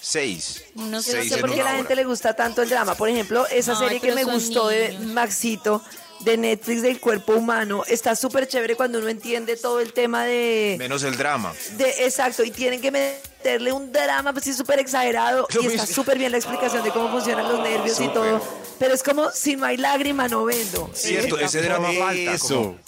Seis. 0.00 0.64
No 0.74 1.02
sé, 1.02 1.10
Yo 1.12 1.16
no 1.16 1.22
Seis 1.22 1.32
sé 1.32 1.38
por 1.38 1.50
qué 1.50 1.56
una 1.56 1.64
la 1.64 1.70
hora. 1.70 1.78
gente 1.78 1.94
le 1.96 2.04
gusta 2.04 2.34
tanto 2.34 2.62
el 2.62 2.68
drama. 2.70 2.94
Por 2.94 3.08
ejemplo, 3.08 3.46
esa 3.48 3.72
Ay, 3.72 3.78
serie 3.78 4.00
que 4.00 4.12
me 4.12 4.24
gustó 4.24 4.68
de. 4.68 4.98
Maxito, 4.98 5.82
de 6.20 6.36
Netflix 6.36 6.82
del 6.82 7.00
cuerpo 7.00 7.34
humano, 7.34 7.82
está 7.86 8.14
súper 8.16 8.46
chévere 8.48 8.76
cuando 8.76 8.98
uno 8.98 9.08
entiende 9.08 9.56
todo 9.56 9.80
el 9.80 9.92
tema 9.94 10.24
de... 10.24 10.76
Menos 10.78 11.02
el 11.02 11.16
drama. 11.16 11.54
de 11.78 12.04
exacto, 12.04 12.44
y 12.44 12.50
tienen 12.50 12.82
que 12.82 12.90
meterle 12.90 13.72
un 13.72 13.90
drama 13.90 14.32
pues 14.34 14.44
sí 14.44 14.52
súper 14.52 14.80
exagerado 14.80 15.46
Lo 15.54 15.62
y 15.62 15.66
está 15.68 15.86
súper 15.86 16.18
bien 16.18 16.30
la 16.32 16.36
explicación 16.36 16.82
de 16.84 16.90
cómo 16.90 17.10
funcionan 17.10 17.48
los 17.50 17.60
nervios 17.60 17.98
y 18.00 18.08
todo. 18.08 18.42
Pero 18.78 18.92
es 18.94 19.02
como 19.02 19.30
si 19.30 19.56
no 19.56 19.64
hay 19.64 19.78
lágrima, 19.78 20.28
no 20.28 20.44
vendo. 20.44 20.90
Cierto, 20.94 21.38
Eh, 21.38 21.44
ese 21.46 21.62
drama 21.62 21.88
falta. 21.98 22.34
Eso. 22.34 22.48
como- 22.54 22.78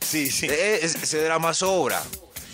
Sí, 0.00 0.30
sí. 0.30 0.46
Eh, 0.48 0.80
es- 0.82 0.94
ese 0.94 1.22
drama 1.22 1.52
sobra. 1.52 2.02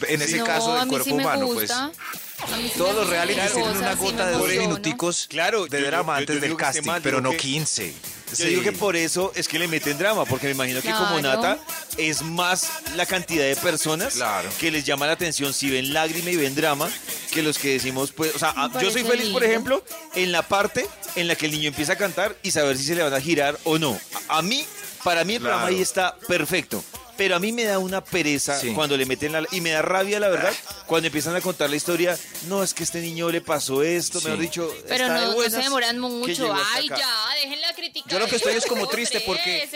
En 0.09 0.21
ese 0.21 0.39
no, 0.39 0.45
caso 0.45 0.73
a 0.75 0.81
del 0.81 0.89
cuerpo 0.89 1.05
sí 1.05 1.13
humano, 1.13 1.47
pues. 1.47 1.69
gusta. 1.71 1.85
A 1.85 1.91
sí 1.93 2.34
Todos 2.77 2.95
los 2.95 3.09
realities 3.11 3.53
tienen 3.53 3.77
una 3.77 3.95
gota 3.95 4.27
de 4.27 4.33
dos 4.35 4.49
minuticos 4.49 5.27
Claro, 5.29 5.67
de 5.67 5.81
drama 5.83 6.15
yo- 6.21 6.27
yo 6.27 6.33
antes 6.35 6.41
del 6.41 6.57
casting, 6.57 6.83
mal, 6.87 7.03
pero 7.03 7.21
no 7.21 7.31
que- 7.33 7.37
15. 7.39 7.95
Yo 8.37 8.47
digo 8.47 8.63
que 8.63 8.73
por 8.73 8.97
eso 8.97 9.31
es 9.37 9.47
que 9.47 9.59
le 9.61 9.69
meten 9.69 9.97
drama, 9.97 10.25
porque 10.25 10.47
me 10.47 10.53
imagino 10.55 10.81
que 10.83 10.91
como 10.91 11.19
Claro. 11.19 11.41
Nata 11.43 11.59
es 11.99 12.23
más 12.23 12.69
la 12.97 13.07
cantidad 13.07 13.45
de 13.45 13.55
personas 13.55 14.15
Claro. 14.15 14.49
que 14.59 14.71
les 14.73 14.85
llama 14.85 15.07
la 15.07 15.13
atención 15.13 15.53
si 15.53 15.71
ven 15.71 15.93
lágrima 15.93 16.31
y 16.31 16.37
ven 16.37 16.55
drama, 16.55 16.91
que 17.31 17.43
los 17.43 17.59
que 17.59 17.75
decimos, 17.75 18.11
pues, 18.11 18.35
o 18.35 18.39
sea, 18.39 18.51
a- 18.57 18.67
yo 18.81 18.91
soy 18.91 19.03
parece 19.05 19.09
feliz, 19.09 19.33
por 19.33 19.43
lindo. 19.43 19.45
ejemplo, 19.45 19.85
en 20.17 20.33
la 20.33 20.43
parte 20.43 20.87
en 21.15 21.29
la 21.29 21.37
que 21.37 21.47
el 21.47 21.53
niño 21.53 21.69
empieza 21.69 21.93
a 21.93 21.97
cantar 21.97 22.35
y 22.43 22.51
saber 22.51 22.77
si 22.77 22.85
se 22.85 22.95
le 22.97 23.03
van 23.05 23.15
a 23.15 23.21
girar 23.21 23.57
o 23.65 23.79
no. 23.79 24.01
A, 24.29 24.39
a 24.39 24.43
mí, 24.43 24.67
para 25.05 25.23
mí 25.25 25.35
el 25.35 25.41
programa 25.41 25.67
Claro. 25.67 25.77
ahí 25.77 25.83
está 25.83 26.17
perfecto. 26.27 26.83
Pero 27.17 27.37
a 27.37 27.39
mí 27.39 27.53
me 27.53 27.65
da 27.65 27.79
una 27.79 28.03
pereza 28.03 28.59
Sí. 28.59 28.73
cuando 28.73 28.97
le 28.97 29.07
meten 29.07 29.33
la... 29.33 29.45
Y 29.53 29.61
me 29.61 29.71
da 29.71 29.83
rabia, 29.83 30.19
la 30.19 30.29
verdad, 30.29 30.53
cuando 30.87 31.07
empiezan 31.07 31.37
a 31.37 31.41
contar 31.41 31.71
la 31.71 31.77
historia. 31.77 32.19
No, 32.49 32.63
es 32.63 32.75
que 32.75 32.83
a 32.83 32.85
este 32.85 33.01
niño 33.01 33.31
le 33.31 33.41
pasó 33.41 33.83
esto, 33.83 34.19
Sí. 34.19 34.27
mejor 34.27 34.41
dicho, 34.41 34.75
Pero 34.89 35.05
está 35.07 35.15
de 35.15 35.21
no, 35.21 35.27
no 35.29 35.35
buenas 35.35 35.53
se 35.55 35.61
demoran 35.63 35.99
mucho. 36.01 36.53
Ay, 36.75 36.89
ya, 36.89 37.29
déjenla 37.43 37.73
criticar. 37.75 38.13
Yo 38.13 38.19
lo 38.19 38.27
que 38.27 38.37
estoy 38.37 38.55
es 38.55 38.67
como 38.67 38.89
triste 38.89 39.21
porque 39.21 39.69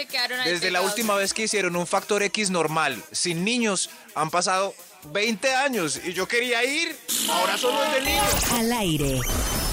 desde 0.44 0.70
la 0.70 0.80
última 0.80 1.14
vez 1.14 1.32
que 1.32 1.42
hicieron 1.44 1.76
un 1.76 1.86
Factor 1.86 2.22
X 2.24 2.50
normal, 2.50 3.02
sin 3.12 3.44
niños, 3.44 3.90
han 4.14 4.30
pasado 4.30 4.74
20 5.12 5.54
años 5.54 6.00
y 6.04 6.12
yo 6.12 6.26
quería 6.26 6.64
ir, 6.64 6.96
ahora 7.30 7.56
solo 7.56 7.78
el 7.84 7.92
de 7.92 8.10
niños. 8.10 8.24
Al 8.52 8.72
aire. 8.72 9.20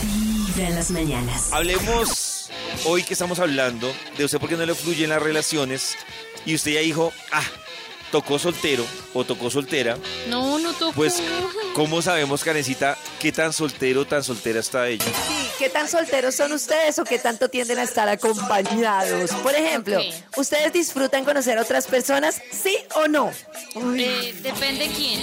Vibra 0.03 0.67
en 0.67 0.75
las 0.75 0.91
mañanas. 0.91 1.51
Hablemos 1.51 2.49
hoy 2.85 3.03
que 3.03 3.13
estamos 3.13 3.39
hablando 3.39 3.91
de 4.17 4.25
usted 4.25 4.39
por 4.39 4.49
qué 4.49 4.55
no 4.55 4.65
le 4.65 4.75
fluyen 4.75 5.09
las 5.09 5.21
relaciones 5.21 5.95
y 6.45 6.55
usted 6.55 6.71
ya 6.73 6.79
dijo, 6.81 7.11
ah, 7.31 7.43
tocó 8.11 8.39
soltero 8.39 8.85
o 9.13 9.23
tocó 9.25 9.49
soltera, 9.49 9.97
No, 10.29 10.57
no 10.59 10.73
tocó. 10.73 10.93
pues 10.93 11.21
¿cómo 11.73 12.01
sabemos, 12.01 12.43
Karencita, 12.43 12.97
qué 13.19 13.31
tan 13.31 13.51
soltero 13.51 14.01
o 14.01 14.05
tan 14.05 14.23
soltera 14.23 14.59
está 14.59 14.87
ella? 14.87 15.03
Sí, 15.05 15.47
¿qué 15.59 15.69
tan 15.69 15.89
solteros 15.89 16.35
son 16.35 16.51
ustedes 16.53 16.97
o 16.99 17.03
qué 17.03 17.19
tanto 17.19 17.49
tienden 17.49 17.79
a 17.79 17.83
estar 17.83 18.07
acompañados? 18.07 19.31
Por 19.43 19.53
ejemplo. 19.55 19.99
¿ustedes 20.37 20.71
disfrutan 20.71 21.25
conocer 21.25 21.57
a 21.57 21.61
otras 21.63 21.87
personas, 21.87 22.41
sí 22.51 22.77
o 22.95 23.07
no? 23.07 23.31
Eh, 23.97 24.33
depende 24.41 24.89
quién. 24.95 25.19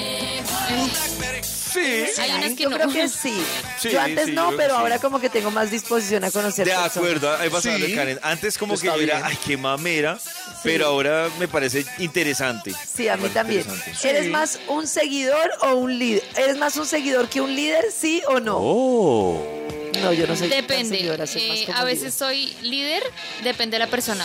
Sí. 1.72 2.04
Hay 2.20 2.30
unas 2.32 2.50
que 2.54 2.62
Yo 2.64 2.70
no. 2.70 2.76
creo 2.76 2.88
que 2.90 3.08
sí. 3.08 3.42
Sí, 3.80 3.90
yo 3.90 4.00
antes 4.00 4.26
sí, 4.26 4.30
yo 4.32 4.36
no, 4.36 4.46
creo 4.48 4.58
que 4.58 4.62
pero 4.64 4.74
sí. 4.74 4.80
ahora 4.80 4.98
como 4.98 5.20
que 5.20 5.30
tengo 5.30 5.50
más 5.50 5.70
disposición 5.70 6.24
a 6.24 6.30
conocer 6.30 6.64
De 6.66 6.72
personas. 6.72 6.96
acuerdo, 6.96 7.36
ahí 7.36 7.48
vas 7.48 7.66
a 7.66 7.72
hablar, 7.74 7.88
Sí. 7.88 7.94
Karen. 7.94 8.18
Antes 8.22 8.58
como 8.58 8.74
que 8.74 8.86
Está 8.86 8.96
yo 8.96 9.02
era, 9.02 9.14
bien. 9.16 9.26
ay, 9.28 9.38
qué 9.44 9.56
mamera, 9.56 10.18
pero 10.62 10.86
ahora 10.86 11.28
me 11.38 11.48
parece 11.48 11.84
interesante. 11.98 12.72
Sí, 12.94 13.08
a 13.08 13.16
mí 13.16 13.28
también. 13.30 13.62
interesante. 13.62 14.08
¿Eres 14.10 14.28
más 14.30 14.58
un 14.68 14.86
seguidor 14.86 15.50
o 15.62 15.74
un 15.74 15.98
líder? 15.98 16.22
¿Eres 16.36 16.56
más 16.58 16.76
un 16.76 16.86
seguidor 16.86 17.28
que 17.28 17.40
un 17.40 17.54
líder, 17.54 17.84
sí 17.96 18.22
o 18.28 18.40
no? 18.40 18.58
Oh. 18.60 19.61
No, 20.00 20.12
yo 20.12 20.26
no 20.26 20.36
soy 20.36 20.48
tan 20.48 20.60
Depende. 20.62 20.96
seguidora, 20.96 21.26
soy 21.26 21.42
Eh, 21.42 21.68
a 21.74 21.84
veces 21.84 22.14
soy 22.14 22.54
líder, 22.62 23.02
depende 23.42 23.74
de 23.74 23.78
la 23.80 23.86
persona. 23.90 24.24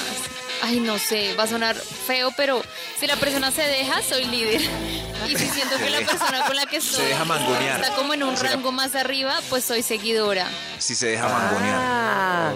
Ay, 0.64 0.80
no 0.80 0.98
sé, 0.98 1.36
va 1.36 1.44
a 1.44 1.48
sonar 1.48 1.76
feo, 1.76 2.32
pero 2.36 2.64
si 3.00 3.06
la 3.06 3.16
persona 3.18 3.52
se 3.52 3.62
deja, 3.64 4.02
soy 4.02 4.26
líder. 4.26 4.62
Y 5.28 5.36
si 5.36 5.50
siento 5.50 5.78
que 5.78 5.90
la 5.90 6.00
persona 6.10 6.46
con 6.46 6.56
la 6.56 6.66
que 6.66 6.78
estoy 6.78 7.06
deja 7.06 7.26
mangonear. 7.26 7.82
está 7.82 7.96
como 7.96 8.14
en 8.14 8.24
un 8.24 8.36
rango 8.38 8.72
más 8.72 8.96
arriba, 8.96 9.40
pues 9.50 9.66
soy 9.66 9.84
seguidora. 9.84 10.48
Si 10.80 10.96
se 10.96 11.08
deja 11.08 11.28
mangonear. 11.28 11.76
Ah, 11.80 12.54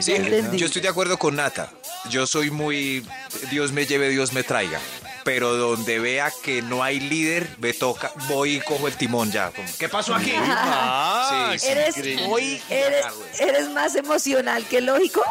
Sí, 0.00 0.14
yo 0.54 0.66
estoy 0.66 0.82
de 0.82 0.88
acuerdo 0.88 1.18
con 1.18 1.36
Nata. 1.36 1.72
Yo 2.10 2.26
soy 2.26 2.50
muy 2.50 3.06
Dios 3.50 3.72
me 3.72 3.86
lleve, 3.86 4.08
Dios 4.10 4.32
me 4.34 4.42
traiga. 4.42 4.78
Pero 5.26 5.56
donde 5.56 5.98
vea 5.98 6.32
que 6.44 6.62
no 6.62 6.84
hay 6.84 7.00
líder, 7.00 7.56
me 7.58 7.72
toca, 7.74 8.12
voy 8.28 8.56
y 8.58 8.60
cojo 8.60 8.86
el 8.86 8.96
timón 8.96 9.30
ya. 9.32 9.50
Como, 9.50 9.68
¿Qué 9.76 9.88
pasó 9.88 10.14
aquí? 10.14 10.32
Ah, 10.38 11.50
Sí, 11.52 11.58
sí. 11.58 11.66
¿Eres, 11.66 11.96
increíble. 11.96 12.62
eres, 12.70 13.06
eres 13.40 13.68
más 13.70 13.96
emocional 13.96 14.64
que 14.66 14.80
lógico? 14.80 15.22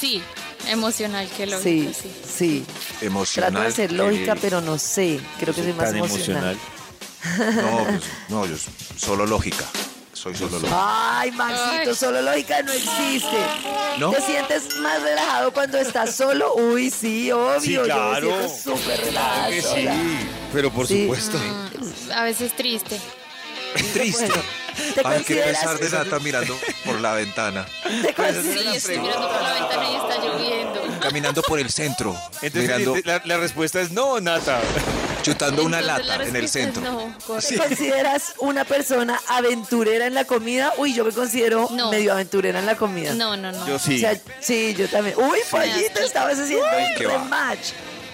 Sí, 0.00 0.22
emocional 0.68 1.28
que 1.36 1.46
lógico, 1.46 1.64
Sí, 1.64 1.92
sí. 1.92 2.12
sí. 2.38 2.66
Emocional. 3.04 3.50
Trato 3.52 3.66
de 3.68 3.72
ser 3.74 3.90
lógica, 3.92 4.36
pero 4.36 4.60
no 4.60 4.78
sé. 4.78 5.18
Creo 5.40 5.52
que 5.52 5.62
soy 5.64 5.72
más 5.72 5.86
Tan 5.90 5.96
emocional. 5.98 6.56
emocional. 7.24 7.62
No, 7.64 7.84
pues, 7.84 8.02
no, 8.28 8.46
yo 8.46 8.54
solo 8.96 9.26
lógica. 9.26 9.64
Soy 10.24 10.34
solo 10.34 10.58
lógica. 10.58 11.18
Ay, 11.20 11.30
Maxito, 11.32 11.90
Ay. 11.90 11.94
solo 11.94 12.22
lógica 12.22 12.62
no 12.62 12.72
existe. 12.72 13.36
¿No? 13.98 14.10
¿Te 14.10 14.22
sientes 14.22 14.74
más 14.78 15.02
relajado 15.02 15.52
cuando 15.52 15.76
estás 15.78 16.16
solo? 16.16 16.54
Uy, 16.54 16.90
sí, 16.90 17.30
obvio. 17.30 17.60
Sí, 17.60 17.72
Yo 17.74 17.82
claro. 17.84 18.28
me 18.30 18.48
siento 18.48 18.76
súper 18.78 19.00
relajada. 19.04 19.48
Que 19.50 19.60
sí, 19.62 19.86
pero 20.52 20.70
por 20.72 20.86
Sí. 20.88 21.02
supuesto. 21.02 21.36
Mm, 21.38 22.10
a 22.12 22.24
veces 22.24 22.56
triste. 22.56 22.98
Triste. 23.92 24.26
Bueno, 24.26 24.42
¿Te 24.74 24.80
Ay, 24.82 25.22
qué 25.24 25.36
consideras, 25.36 25.58
pesar 25.58 25.78
de 25.78 25.90
Nata 25.90 26.18
mirando 26.20 26.58
por 26.84 27.00
la 27.00 27.12
ventana. 27.12 27.66
te 28.02 28.12
consideras- 28.14 28.44
Sí, 28.44 28.76
estoy 28.76 28.98
mirando 28.98 29.28
por 29.28 29.40
la 29.42 29.52
ventana 29.52 29.90
y 29.90 29.94
está 29.94 30.18
lloviendo. 30.24 31.00
Caminando 31.00 31.42
por 31.42 31.58
el 31.60 31.70
centro. 31.70 32.16
Entonces 32.42 32.62
mirando, 32.62 32.96
eh, 32.96 33.02
la, 33.04 33.22
la 33.24 33.36
respuesta 33.36 33.80
es 33.80 33.90
no, 33.92 34.20
Nata. 34.20 34.60
Chutando 35.24 35.64
una 35.64 35.80
lata 35.80 36.22
en 36.24 36.36
el 36.36 36.48
centro. 36.48 36.82
No. 36.82 37.16
¿Te 37.40 37.56
consideras 37.58 38.34
una 38.38 38.64
persona 38.64 39.20
aventurera 39.28 40.06
en 40.06 40.14
la 40.14 40.24
comida? 40.24 40.72
Uy, 40.76 40.94
yo 40.94 41.04
me 41.04 41.12
considero 41.12 41.68
No. 41.72 41.90
medio 41.90 42.12
aventurera 42.12 42.58
en 42.58 42.66
la 42.66 42.76
comida. 42.76 43.14
No, 43.14 43.36
no, 43.36 43.50
no. 43.50 43.66
Yo 43.66 43.78
sí. 43.78 43.96
O 43.96 43.98
sea, 44.00 44.20
sí, 44.40 44.74
yo 44.76 44.86
también. 44.88 45.16
Uy, 45.18 45.38
pollito, 45.50 46.00
estabas 46.00 46.38
haciendo 46.38 46.66
qué 46.98 47.06
un 47.06 47.12
va. 47.14 47.18
rematch. 47.24 47.68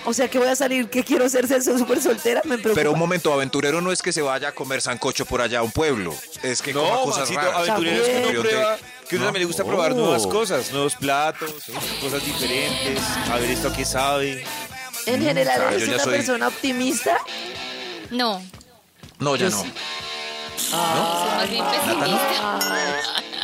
O 0.06 0.14
sea, 0.14 0.28
que 0.28 0.38
voy 0.38 0.48
a 0.48 0.56
salir, 0.56 0.88
que 0.88 1.04
quiero 1.04 1.28
ser 1.28 1.46
ser 1.46 1.62
súper 1.62 2.00
soltera, 2.00 2.40
me 2.44 2.56
preocupa. 2.56 2.74
Pero 2.74 2.92
un 2.92 2.98
momento, 2.98 3.34
aventurero 3.34 3.82
no 3.82 3.92
es 3.92 4.00
que 4.00 4.12
se 4.12 4.22
vaya 4.22 4.48
a 4.48 4.52
comer 4.52 4.80
sancocho 4.80 5.26
por 5.26 5.42
allá 5.42 5.58
a 5.58 5.62
un 5.62 5.72
pueblo. 5.72 6.14
Es 6.42 6.62
que 6.62 6.72
coma 6.72 6.88
No, 6.88 7.00
cosas 7.02 7.18
Maxito, 7.30 7.40
raras. 7.42 7.56
aventurero 7.68 8.02
es 8.06 8.08
que 8.08 8.30
uno 8.38 8.40
prueba, 8.48 8.78
que 9.10 9.16
uno 9.16 9.24
No. 9.24 9.26
también 9.26 9.40
le 9.42 9.46
gusta 9.46 9.62
probar 9.64 9.94
nuevas 9.94 10.26
cosas, 10.26 10.72
nuevos 10.72 10.94
platos, 10.96 11.52
cosas 12.00 12.24
diferentes, 12.24 13.02
a 13.30 13.36
ver 13.36 13.50
esto 13.50 13.68
a 13.68 13.72
qué 13.74 13.84
sabe. 13.84 14.42
En 15.06 15.22
general, 15.22 15.60
Ah, 15.68 15.72
¿eres 15.74 15.88
una 15.88 15.98
soy- 15.98 16.16
persona 16.16 16.48
optimista? 16.48 17.18
No, 18.10 18.42
No, 19.18 19.36
ya 19.36 19.48
Yo 19.48 19.56
no. 19.56 19.62
sí. 19.62 19.72
bien 21.50 21.64
pesimista. 21.66 22.58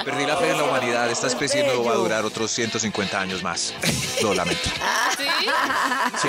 Perdí 0.04 0.26
la 0.26 0.36
fe 0.36 0.50
en 0.50 0.58
la 0.58 0.64
humanidad. 0.64 1.10
Esta 1.10 1.26
especie 1.26 1.66
no 1.66 1.82
va 1.84 1.92
a 1.92 1.96
durar 1.96 2.24
otros 2.24 2.50
150 2.50 3.20
años 3.20 3.42
más. 3.42 3.74
Lo 4.22 4.34
lamento. 4.34 4.68
¿Sí? 5.16 5.24
Sí, 6.22 6.28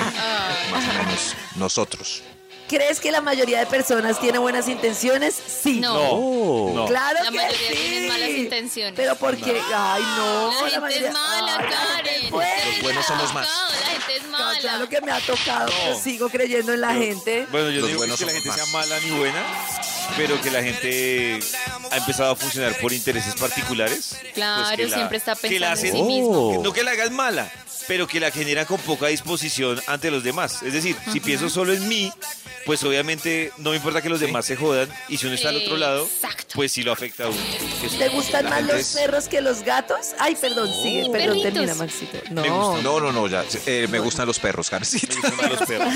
más 0.70 0.84
o 0.84 0.92
menos 1.02 1.34
nosotros. 1.56 2.22
¿Crees 2.68 3.00
que 3.00 3.10
la 3.10 3.20
mayoría 3.22 3.60
de 3.60 3.66
personas 3.66 4.20
tiene 4.20 4.38
buenas 4.38 4.68
intenciones? 4.68 5.34
Sí. 5.34 5.80
No. 5.80 5.94
No, 5.94 6.72
no. 6.74 6.86
Claro 6.86 7.18
La 7.24 7.30
que 7.30 7.36
mayoría 7.36 7.68
sí. 7.70 7.74
tienen 7.74 8.08
malas 8.08 8.28
intenciones. 8.30 8.94
Pero 8.96 9.16
porque, 9.16 9.60
ay, 9.74 10.02
no. 10.16 10.52
La 10.52 10.58
gente 10.62 10.80
mayoría- 10.80 11.08
es 11.08 11.14
mala, 11.14 11.56
Ay, 11.58 11.66
Karen. 11.70 12.30
Los 12.30 12.82
buenos 12.82 13.06
somos 13.06 13.34
más. 13.34 13.48
No, 13.48 13.68
la 13.80 13.86
gente 13.86 14.16
es 14.16 14.22
No, 14.24 14.30
mala. 14.38 14.58
Claro 14.60 14.88
que 14.88 15.00
me 15.00 15.12
ha 15.12 15.20
tocado, 15.20 15.72
pero 15.84 15.98
sigo 15.98 16.28
creyendo 16.28 16.74
en 16.74 16.80
la 16.82 16.92
gente. 16.94 17.46
Bueno, 17.50 17.70
yo 17.70 17.80
Los 17.80 17.82
no 17.82 17.86
digo 17.88 17.98
buenos 18.00 18.18
que 18.18 18.26
la 18.26 18.32
gente 18.32 18.52
sea 18.52 18.66
mala 18.66 18.98
ni 19.00 19.10
buena, 19.10 19.42
pero 20.16 20.40
que 20.40 20.50
la 20.50 20.62
gente 20.62 21.38
ha 21.90 21.96
empezado 21.96 22.32
a 22.32 22.36
funcionar 22.36 22.76
por 22.78 22.92
intereses 22.92 23.34
particulares. 23.34 24.16
pues 24.20 24.32
Claro, 24.34 24.76
que 24.76 24.86
la- 24.86 24.96
siempre 24.96 25.16
está 25.18 25.34
que 25.36 25.58
la 25.58 25.70
pensando 25.70 25.70
en 25.70 25.72
hacen- 25.72 25.92
sí 25.94 26.02
mismo. 26.02 26.52
que- 26.52 26.58
No 26.58 26.72
que 26.72 26.84
la 26.84 26.90
hagas 26.92 27.10
mala, 27.10 27.50
pero 27.86 28.06
que 28.06 28.20
la 28.20 28.30
generan 28.30 28.66
con 28.66 28.78
poca 28.80 29.06
disposición 29.06 29.80
ante 29.86 30.10
los 30.10 30.22
demás. 30.22 30.62
Es 30.62 30.72
decir, 30.74 30.96
si 31.12 31.20
pienso 31.20 31.48
solo 31.48 31.72
en 31.72 31.88
mí, 31.88 32.12
pues 32.68 32.84
obviamente 32.84 33.50
no 33.56 33.70
me 33.70 33.76
importa 33.76 34.02
que 34.02 34.10
los 34.10 34.20
demás 34.20 34.44
se 34.44 34.54
jodan 34.54 34.90
y 35.08 35.16
si 35.16 35.24
uno 35.24 35.34
está 35.36 35.48
al 35.48 35.56
otro 35.56 35.78
lado, 35.78 36.04
Exacto. 36.04 36.52
pues 36.54 36.70
sí 36.70 36.82
lo 36.82 36.92
afecta 36.92 37.24
a 37.24 37.28
uno. 37.28 37.38
Eso- 37.82 37.96
¿Te 37.96 38.08
gustan 38.10 38.44
más 38.44 38.62
los 38.62 38.76
es- 38.76 38.88
perros 38.94 39.26
que 39.26 39.40
los 39.40 39.62
gatos? 39.62 40.08
Ay, 40.18 40.36
perdón, 40.36 40.68
sigue, 40.82 41.08
perdón, 41.10 41.12
Perritos. 41.40 41.42
termina, 41.54 41.74
Maxito. 41.76 42.18
No. 42.30 42.42
Me 42.42 42.50
gustan. 42.50 42.82
No, 42.82 43.00
no, 43.00 43.10
no, 43.10 43.26
ya. 43.26 43.42
eh, 43.64 43.86
me 43.88 43.98
gustan 44.00 44.26
los 44.26 44.38
perros, 44.38 44.68
Karencita. 44.68 45.14
Me 45.14 45.20
gustan 45.30 45.36
más 45.38 45.50
los 45.60 45.66
perros. 45.68 45.94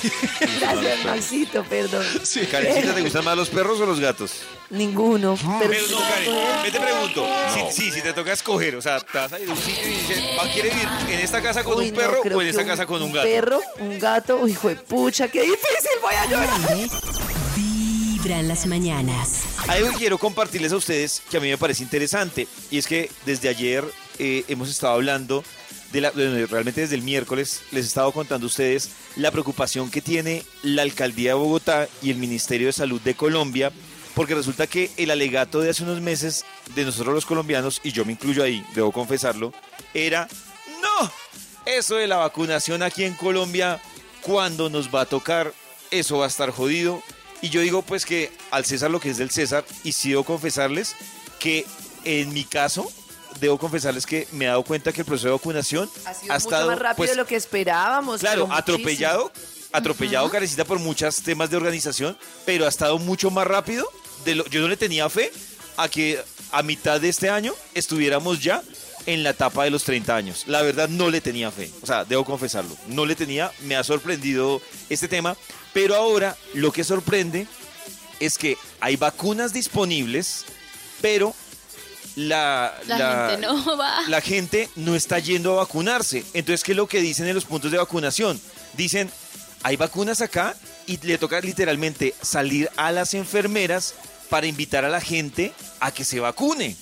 Sí. 0.00 0.10
Gracias, 0.60 1.04
Maxito, 1.04 1.64
perdón. 1.64 2.04
Karencita, 2.50 2.94
¿te 2.94 3.02
gustan 3.02 3.24
más 3.24 3.36
los 3.36 3.48
perros 3.50 3.78
o 3.80 3.86
los 3.86 4.00
gatos? 4.00 4.32
Ninguno. 4.70 5.36
Pero, 5.60 5.70
Pero 5.70 5.86
no, 5.90 5.98
Karen, 5.98 6.62
me 6.62 6.70
te 6.70 6.80
pregunto, 6.80 7.26
si, 7.70 7.82
sí, 7.82 7.90
si 7.92 8.00
te 8.00 8.12
toca 8.14 8.32
escoger, 8.32 8.74
o 8.76 8.82
sea, 8.82 8.98
te 9.00 9.18
vas 9.18 9.32
a 9.32 9.38
ir 9.38 9.48
a 9.48 9.52
un 9.52 9.58
sitio 9.58 9.86
y 9.86 9.90
dices, 9.90 10.18
¿va- 10.38 10.50
¿quieres 10.50 10.72
vivir 10.74 10.88
en 11.10 11.20
esta 11.20 11.42
casa 11.42 11.62
con 11.62 11.78
Uy, 11.78 11.88
un 11.88 11.94
no, 11.94 12.00
perro 12.00 12.20
creo 12.22 12.38
o 12.38 12.40
en 12.40 12.46
que 12.46 12.50
esta 12.50 12.64
casa 12.66 12.86
con 12.86 13.02
un 13.02 13.12
gato? 13.12 13.28
perro, 13.28 13.60
un 13.78 13.98
gato, 13.98 14.36
uy, 14.38 14.52
hijo 14.52 14.68
de 14.68 14.76
pucha, 14.94 15.26
qué 15.28 15.42
difícil, 15.42 15.98
voy 16.00 16.14
a 16.14 16.30
llorar. 16.30 16.60
Vibra 17.56 18.38
en 18.38 18.46
las 18.46 18.64
mañanas. 18.66 19.42
Algo 19.66 19.90
que 19.90 19.96
quiero 19.96 20.18
compartirles 20.18 20.70
a 20.72 20.76
ustedes 20.76 21.20
que 21.28 21.36
a 21.36 21.40
mí 21.40 21.50
me 21.50 21.58
parece 21.58 21.82
interesante 21.82 22.46
y 22.70 22.78
es 22.78 22.86
que 22.86 23.10
desde 23.26 23.48
ayer 23.48 23.84
eh, 24.20 24.44
hemos 24.46 24.70
estado 24.70 24.94
hablando, 24.94 25.42
de 25.92 26.00
la, 26.00 26.10
bueno, 26.12 26.46
realmente 26.46 26.82
desde 26.82 26.94
el 26.94 27.02
miércoles 27.02 27.62
les 27.72 27.84
he 27.84 27.88
estado 27.88 28.12
contando 28.12 28.46
a 28.46 28.48
ustedes 28.48 28.90
la 29.16 29.32
preocupación 29.32 29.90
que 29.90 30.00
tiene 30.00 30.44
la 30.62 30.82
alcaldía 30.82 31.30
de 31.30 31.34
Bogotá 31.34 31.88
y 32.00 32.10
el 32.10 32.16
Ministerio 32.16 32.68
de 32.68 32.72
Salud 32.72 33.00
de 33.00 33.14
Colombia 33.14 33.72
porque 34.14 34.36
resulta 34.36 34.68
que 34.68 34.92
el 34.96 35.10
alegato 35.10 35.60
de 35.60 35.70
hace 35.70 35.82
unos 35.82 36.00
meses 36.00 36.44
de 36.76 36.84
nosotros 36.84 37.14
los 37.14 37.26
colombianos, 37.26 37.80
y 37.82 37.90
yo 37.90 38.04
me 38.04 38.12
incluyo 38.12 38.44
ahí, 38.44 38.64
debo 38.72 38.92
confesarlo, 38.92 39.52
era, 39.92 40.28
no, 40.80 41.10
eso 41.66 41.96
de 41.96 42.06
la 42.06 42.18
vacunación 42.18 42.84
aquí 42.84 43.02
en 43.02 43.14
Colombia, 43.14 43.80
cuando 44.24 44.70
nos 44.70 44.92
va 44.92 45.02
a 45.02 45.06
tocar, 45.06 45.52
eso 45.90 46.18
va 46.18 46.24
a 46.24 46.28
estar 46.28 46.50
jodido. 46.50 47.02
Y 47.42 47.50
yo 47.50 47.60
digo 47.60 47.82
pues 47.82 48.06
que 48.06 48.32
al 48.50 48.64
César 48.64 48.90
lo 48.90 49.00
que 49.00 49.10
es 49.10 49.18
del 49.18 49.30
César, 49.30 49.64
y 49.84 49.92
sí 49.92 50.10
debo 50.10 50.24
confesarles 50.24 50.96
que 51.38 51.66
en 52.04 52.32
mi 52.32 52.44
caso, 52.44 52.90
debo 53.40 53.58
confesarles 53.58 54.06
que 54.06 54.26
me 54.32 54.46
he 54.46 54.48
dado 54.48 54.62
cuenta 54.62 54.92
que 54.92 55.02
el 55.02 55.06
proceso 55.06 55.28
de 55.28 55.32
vacunación 55.32 55.90
Ha 56.06 56.14
sido 56.14 56.32
ha 56.32 56.36
mucho 56.36 56.48
estado 56.48 56.66
más 56.68 56.78
rápido 56.78 56.96
pues, 56.96 57.10
de 57.10 57.16
lo 57.16 57.26
que 57.26 57.36
esperábamos. 57.36 58.20
Claro, 58.20 58.48
atropellado, 58.50 59.30
atropellado, 59.72 60.30
carecita 60.30 60.64
por 60.64 60.78
muchos 60.78 61.16
temas 61.22 61.50
de 61.50 61.56
organización, 61.56 62.16
pero 62.46 62.64
ha 62.64 62.68
estado 62.68 62.98
mucho 62.98 63.30
más 63.30 63.46
rápido. 63.46 63.86
De 64.24 64.36
lo, 64.36 64.46
yo 64.46 64.62
no 64.62 64.68
le 64.68 64.76
tenía 64.78 65.08
fe 65.10 65.30
a 65.76 65.88
que 65.88 66.22
a 66.50 66.62
mitad 66.62 67.00
de 67.00 67.10
este 67.10 67.28
año 67.28 67.52
estuviéramos 67.74 68.42
ya 68.42 68.62
en 69.06 69.22
la 69.22 69.30
etapa 69.30 69.64
de 69.64 69.70
los 69.70 69.84
30 69.84 70.14
años. 70.14 70.44
La 70.46 70.62
verdad 70.62 70.88
no 70.88 71.10
le 71.10 71.20
tenía 71.20 71.50
fe, 71.50 71.70
o 71.82 71.86
sea, 71.86 72.04
debo 72.04 72.24
confesarlo, 72.24 72.76
no 72.88 73.06
le 73.06 73.14
tenía, 73.14 73.50
me 73.62 73.76
ha 73.76 73.84
sorprendido 73.84 74.60
este 74.88 75.08
tema, 75.08 75.36
pero 75.72 75.94
ahora 75.94 76.36
lo 76.54 76.72
que 76.72 76.84
sorprende 76.84 77.46
es 78.20 78.38
que 78.38 78.56
hay 78.80 78.96
vacunas 78.96 79.52
disponibles, 79.52 80.44
pero 81.00 81.34
la, 82.16 82.74
La, 82.86 83.28
gente 83.30 83.46
no 83.46 83.76
va. 83.78 84.02
la 84.08 84.20
gente 84.20 84.68
no 84.76 84.94
está 84.94 85.18
yendo 85.18 85.52
a 85.52 85.64
vacunarse. 85.64 86.24
Entonces, 86.32 86.62
¿qué 86.62 86.72
es 86.72 86.76
lo 86.76 86.86
que 86.86 87.00
dicen 87.00 87.26
en 87.26 87.34
los 87.34 87.44
puntos 87.44 87.72
de 87.72 87.78
vacunación? 87.78 88.40
Dicen, 88.74 89.10
hay 89.62 89.76
vacunas 89.76 90.20
acá 90.20 90.54
y 90.86 90.98
le 90.98 91.18
toca 91.18 91.40
literalmente 91.40 92.14
salir 92.22 92.70
a 92.76 92.92
las 92.92 93.14
enfermeras 93.14 93.94
para 94.28 94.46
invitar 94.46 94.84
a 94.84 94.88
la 94.88 95.00
gente 95.00 95.52
a 95.80 95.92
que 95.92 96.04
se 96.04 96.20
vacune. 96.20 96.76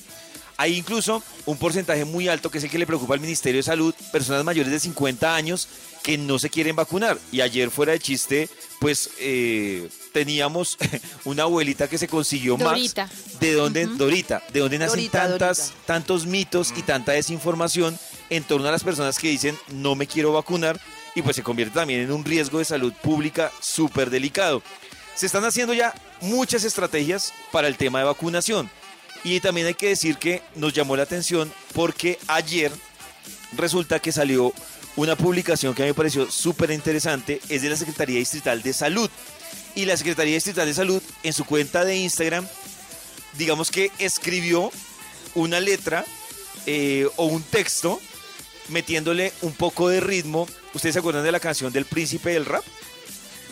Hay 0.57 0.77
incluso 0.77 1.23
un 1.47 1.57
porcentaje 1.57 2.05
muy 2.05 2.29
alto 2.29 2.51
que 2.51 2.59
es 2.59 2.65
el 2.65 2.71
que 2.71 2.79
le 2.79 2.87
preocupa 2.87 3.15
al 3.15 3.21
Ministerio 3.21 3.59
de 3.59 3.63
Salud, 3.63 3.95
personas 4.13 4.45
mayores 4.45 4.73
de 4.73 4.81
50 4.81 5.35
años 5.35 5.69
que 6.03 6.19
no 6.19 6.39
se 6.39 6.51
quieren 6.51 6.77
vacunar. 6.77 7.19
Y 7.31 7.41
ayer 7.41 7.71
fuera 7.71 7.93
de 7.93 8.01
chiste, 8.01 8.49
pues 8.81 9.11
eh, 9.19 9.89
teníamos 10.13 10.77
una 11.25 11.45
abuelita 11.45 11.89
que 11.89 11.99
se 11.99 12.09
consiguió 12.09 12.57
Dorita. 12.57 13.07
más. 13.07 13.41
¿De 13.41 13.53
dónde, 13.55 13.87
Dorita? 13.87 14.43
¿De 14.53 14.61
dónde 14.61 14.79
nacen 14.79 14.97
Dorita, 14.97 15.29
tantas, 15.29 15.59
Dorita. 15.59 15.87
tantos 15.87 16.27
mitos 16.27 16.73
y 16.77 16.83
tanta 16.83 17.13
desinformación 17.13 17.99
en 18.31 18.45
torno 18.45 18.69
a 18.69 18.73
las 18.73 18.85
personas 18.85 19.19
que 19.19 19.29
dicen 19.29 19.57
no 19.69 19.95
me 19.95 20.07
quiero 20.07 20.33
vacunar? 20.33 20.81
Y 21.15 21.23
pues 21.23 21.37
se 21.37 21.43
convierte 21.43 21.75
también 21.75 22.01
en 22.01 22.13
un 22.13 22.25
riesgo 22.25 22.59
de 22.59 22.65
salud 22.65 22.93
pública 23.03 23.53
súper 23.61 24.11
delicado. 24.11 24.63
Se 25.15 25.27
están 25.27 25.45
haciendo 25.45 25.75
ya 25.75 25.95
muchas 26.23 26.65
estrategias 26.65 27.33
para 27.53 27.69
el 27.69 27.77
tema 27.77 27.99
de 27.99 28.07
vacunación. 28.07 28.71
Y 29.25 29.41
también 29.41 29.67
hay 29.69 29.75
que 29.75 29.89
decir 29.89 30.17
que 30.17 30.43
nos 30.57 30.73
llamó 30.73 30.97
la 30.97 31.05
atención 31.05 31.53
porque 31.75 32.19
ayer 32.27 32.73
resulta 33.57 34.01
que 34.01 34.11
salió 34.13 34.53
una 34.97 35.17
publicación 35.17 35.75
que 35.75 35.83
a 35.83 35.85
mí 35.87 35.91
me 35.91 35.95
pareció 35.95 36.31
súper 36.31 36.71
interesante, 36.71 37.41
es 37.49 37.63
de 37.63 37.71
la 37.71 37.77
Secretaría 37.77 38.19
Distrital 38.19 38.63
de 38.63 38.73
Salud. 38.73 39.09
Y 39.75 39.85
la 39.87 39.97
Secretaría 39.97 40.35
Distrital 40.35 40.67
de 40.67 40.75
Salud 40.75 41.03
en 41.23 41.33
su 41.33 41.45
cuenta 41.45 41.85
de 41.85 41.97
Instagram 41.97 42.47
digamos 43.39 43.71
que 43.71 43.91
escribió 43.99 44.71
una 45.35 45.59
letra 45.61 46.05
eh, 46.67 47.09
o 47.17 47.25
un 47.25 47.43
texto 47.43 47.99
metiéndole 48.69 49.33
un 49.43 49.53
poco 49.53 49.89
de 49.89 50.01
ritmo. 50.01 50.47
¿Ustedes 50.75 50.93
se 50.95 50.99
acuerdan 50.99 51.25
de 51.25 51.33
la 51.33 51.41
canción 51.41 51.73
del 51.73 51.87
príncipe 51.87 52.31
del 52.31 52.45
rap? 52.45 52.63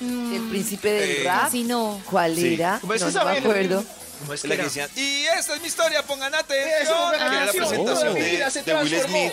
El 0.00 0.42
príncipe 0.50 0.90
del 0.92 1.10
Eh, 1.10 1.22
rap. 1.24 1.44
Casi 1.44 1.62
no. 1.62 2.00
¿Cuál 2.10 2.34
Sí. 2.36 2.54
era? 2.54 2.78
¿Cómo 2.80 2.92
es 2.94 3.00
no, 3.14 3.24
me 3.24 3.38
acuerdo. 3.38 3.84
¿Cómo 4.20 4.34
es 4.34 4.44
La 4.44 4.56
que 4.56 4.62
decían, 4.64 4.88
y 4.96 5.24
esta 5.24 5.54
es 5.54 5.60
mi 5.60 5.66
historia, 5.66 6.02
pongan 6.02 6.34
atención. 6.34 6.82
Eso, 6.82 7.10
que 7.10 7.16
era 7.16 7.44
la 7.46 7.52
presentación 7.52 8.14
de, 8.14 8.74
Will. 8.74 9.00
Smith 9.00 9.32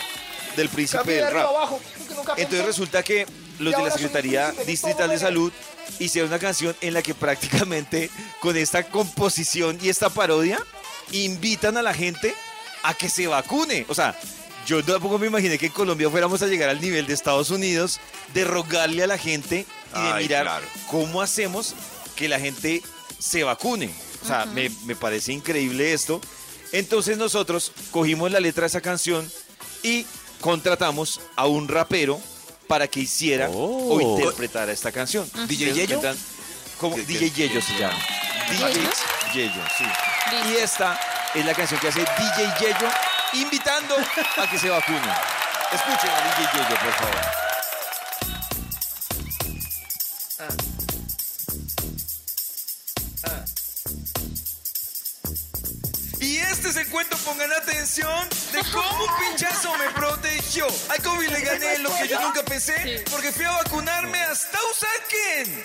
del 0.56 0.70
príncipe 0.70 1.12
del 1.12 1.32
rap. 1.32 1.48
abajo, 1.48 1.80
Entonces 2.36 2.66
resulta 2.66 3.04
que 3.04 3.28
los 3.60 3.76
de 3.76 3.84
la 3.84 3.92
Secretaría 3.92 4.52
Distrital 4.66 5.10
de 5.10 5.20
Salud 5.20 5.54
hicieron 6.00 6.30
una 6.30 6.40
canción 6.40 6.76
en 6.82 6.94
la 6.94 7.02
que 7.02 7.14
prácticamente 7.14 8.10
con 8.40 8.58
esta 8.58 8.84
composición 8.84 9.78
y 9.82 9.90
esta 9.90 10.10
parodia 10.10 10.60
invitan 11.12 11.78
a 11.78 11.82
la 11.82 11.94
gente 11.94 12.34
a 12.84 12.94
que 12.94 13.10
se 13.10 13.28
vacune. 13.28 13.86
O 13.88 13.96
sea, 13.96 14.18
yo 14.66 14.84
tampoco 14.84 15.18
me 15.18 15.28
imaginé 15.28 15.58
que 15.58 15.68
en 15.68 15.72
Colombia 15.72 16.10
fuéramos 16.10 16.42
a 16.42 16.48
llegar 16.48 16.70
al 16.70 16.82
nivel 16.82 17.08
de 17.08 17.14
Estados 17.14 17.52
Unidos 17.52 18.00
de 18.34 18.44
rogarle 18.44 19.04
a 19.04 19.08
la 19.08 19.18
gente 19.18 19.66
y 19.96 20.02
de 20.02 20.12
Ay, 20.12 20.24
mirar 20.24 20.44
claro. 20.44 20.68
cómo 20.88 21.22
hacemos 21.22 21.74
que 22.16 22.28
la 22.28 22.40
gente 22.40 22.82
se 23.20 23.44
vacune. 23.44 23.90
O 24.24 24.28
sea, 24.28 24.46
me, 24.46 24.70
me 24.86 24.96
parece 24.96 25.32
increíble 25.34 25.94
esto. 25.94 26.20
Entonces 26.72 27.18
nosotros 27.18 27.72
cogimos 27.92 28.32
la 28.32 28.40
letra 28.40 28.62
de 28.62 28.68
esa 28.68 28.82
canción 28.82 29.30
y 29.84 30.06
contratamos 30.42 31.22
a 31.36 31.46
un 31.48 31.68
rapero 31.68 32.20
para 32.68 32.88
que 32.88 33.00
hiciera 33.02 33.50
Oh. 33.50 33.96
o 33.96 34.02
interpretara 34.02 34.72
esta 34.74 34.92
canción. 34.92 35.30
¿DJ 35.48 35.74
Yello? 35.74 36.02
¿Qué- 36.02 37.02
DJ 37.06 37.20
qué- 37.20 37.32
Yello 37.48 37.62
se 37.62 37.74
llama. 37.78 37.98
DJ 38.50 38.74
¿Yello? 38.74 38.90
Yello, 39.34 39.64
sí. 39.78 39.86
Y 40.52 40.56
esta 40.58 41.00
es 41.34 41.46
la 41.46 41.54
canción 41.54 41.80
que 41.80 41.88
hace 41.88 42.02
DJ 42.02 42.54
Yello 42.60 42.90
invitando 43.34 43.96
a 44.38 44.50
que 44.50 44.60
se 44.60 44.70
vacunen. 44.70 45.02
Escuchen 45.72 46.10
a 46.10 46.22
DJ 46.38 46.52
Yello, 46.54 46.78
por 46.82 46.94
favor. 46.94 47.22
Y 50.40 50.77
cuento, 56.88 57.18
pongan 57.18 57.52
atención, 57.52 58.28
de 58.52 58.60
cómo 58.72 59.04
un 59.04 59.10
pinchazo 59.20 59.76
me 59.78 59.90
protegió. 59.92 60.68
Al 60.90 61.02
COVID 61.02 61.30
le 61.30 61.42
gané 61.42 61.80
lo 61.80 61.94
que 61.96 62.08
yo 62.08 62.20
nunca 62.22 62.44
pensé, 62.44 63.04
porque 63.12 63.32
fui 63.32 63.46
a 63.46 63.52
vacunarme 63.52 64.22
hasta 64.24 64.58
Usaquén. 64.72 65.64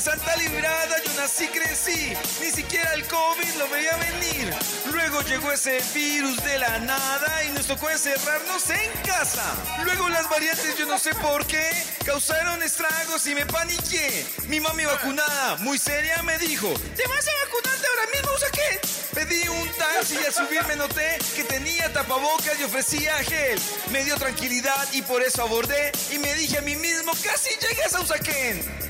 En 0.00 0.04
Santa 0.04 0.34
Librada 0.36 0.96
yo 1.04 1.12
nací, 1.20 1.46
crecí, 1.48 2.14
ni 2.40 2.50
siquiera 2.50 2.94
el 2.94 3.06
COVID 3.06 3.54
lo 3.58 3.68
veía 3.68 3.94
venir. 3.98 4.54
Luego 4.90 5.20
llegó 5.20 5.52
ese 5.52 5.78
virus 5.92 6.42
de 6.42 6.58
la 6.58 6.78
nada 6.78 7.44
y 7.44 7.50
nos 7.50 7.66
tocó 7.66 7.90
encerrarnos 7.90 8.70
en 8.70 8.90
casa. 9.02 9.44
Luego 9.84 10.08
las 10.08 10.26
variantes, 10.30 10.78
yo 10.78 10.86
no 10.86 10.98
sé 10.98 11.14
por 11.16 11.46
qué, 11.46 11.68
causaron 12.06 12.62
estragos 12.62 13.26
y 13.26 13.34
me 13.34 13.44
paniqué. 13.44 14.24
Mi 14.48 14.58
mami 14.58 14.86
vacunada, 14.86 15.56
muy 15.56 15.76
seria, 15.76 16.22
me 16.22 16.38
dijo, 16.38 16.72
¿te 16.96 17.06
vas 17.06 17.28
a 17.28 17.44
vacunarte 17.44 17.86
ahora 17.86 18.10
mismo, 18.10 18.30
usa 18.34 18.48
qué? 18.52 18.80
Pedí 19.12 19.48
un 19.48 19.68
taxi 19.76 20.14
y 20.14 20.24
al 20.24 20.32
subirme 20.32 20.76
noté 20.76 21.18
que 21.36 21.44
tenía 21.44 21.92
tapabocas 21.92 22.58
y 22.58 22.62
ofrecía 22.62 23.18
gel. 23.18 23.60
Me 23.90 24.02
dio 24.04 24.16
tranquilidad 24.16 24.88
y 24.94 25.02
por 25.02 25.22
eso 25.22 25.42
abordé 25.42 25.92
y 26.10 26.18
me 26.18 26.32
dije 26.36 26.56
a 26.56 26.62
mí 26.62 26.74
mismo, 26.74 27.12
casi 27.22 27.50
llegas 27.60 27.94
a 27.94 28.00
Usaquén. 28.00 28.89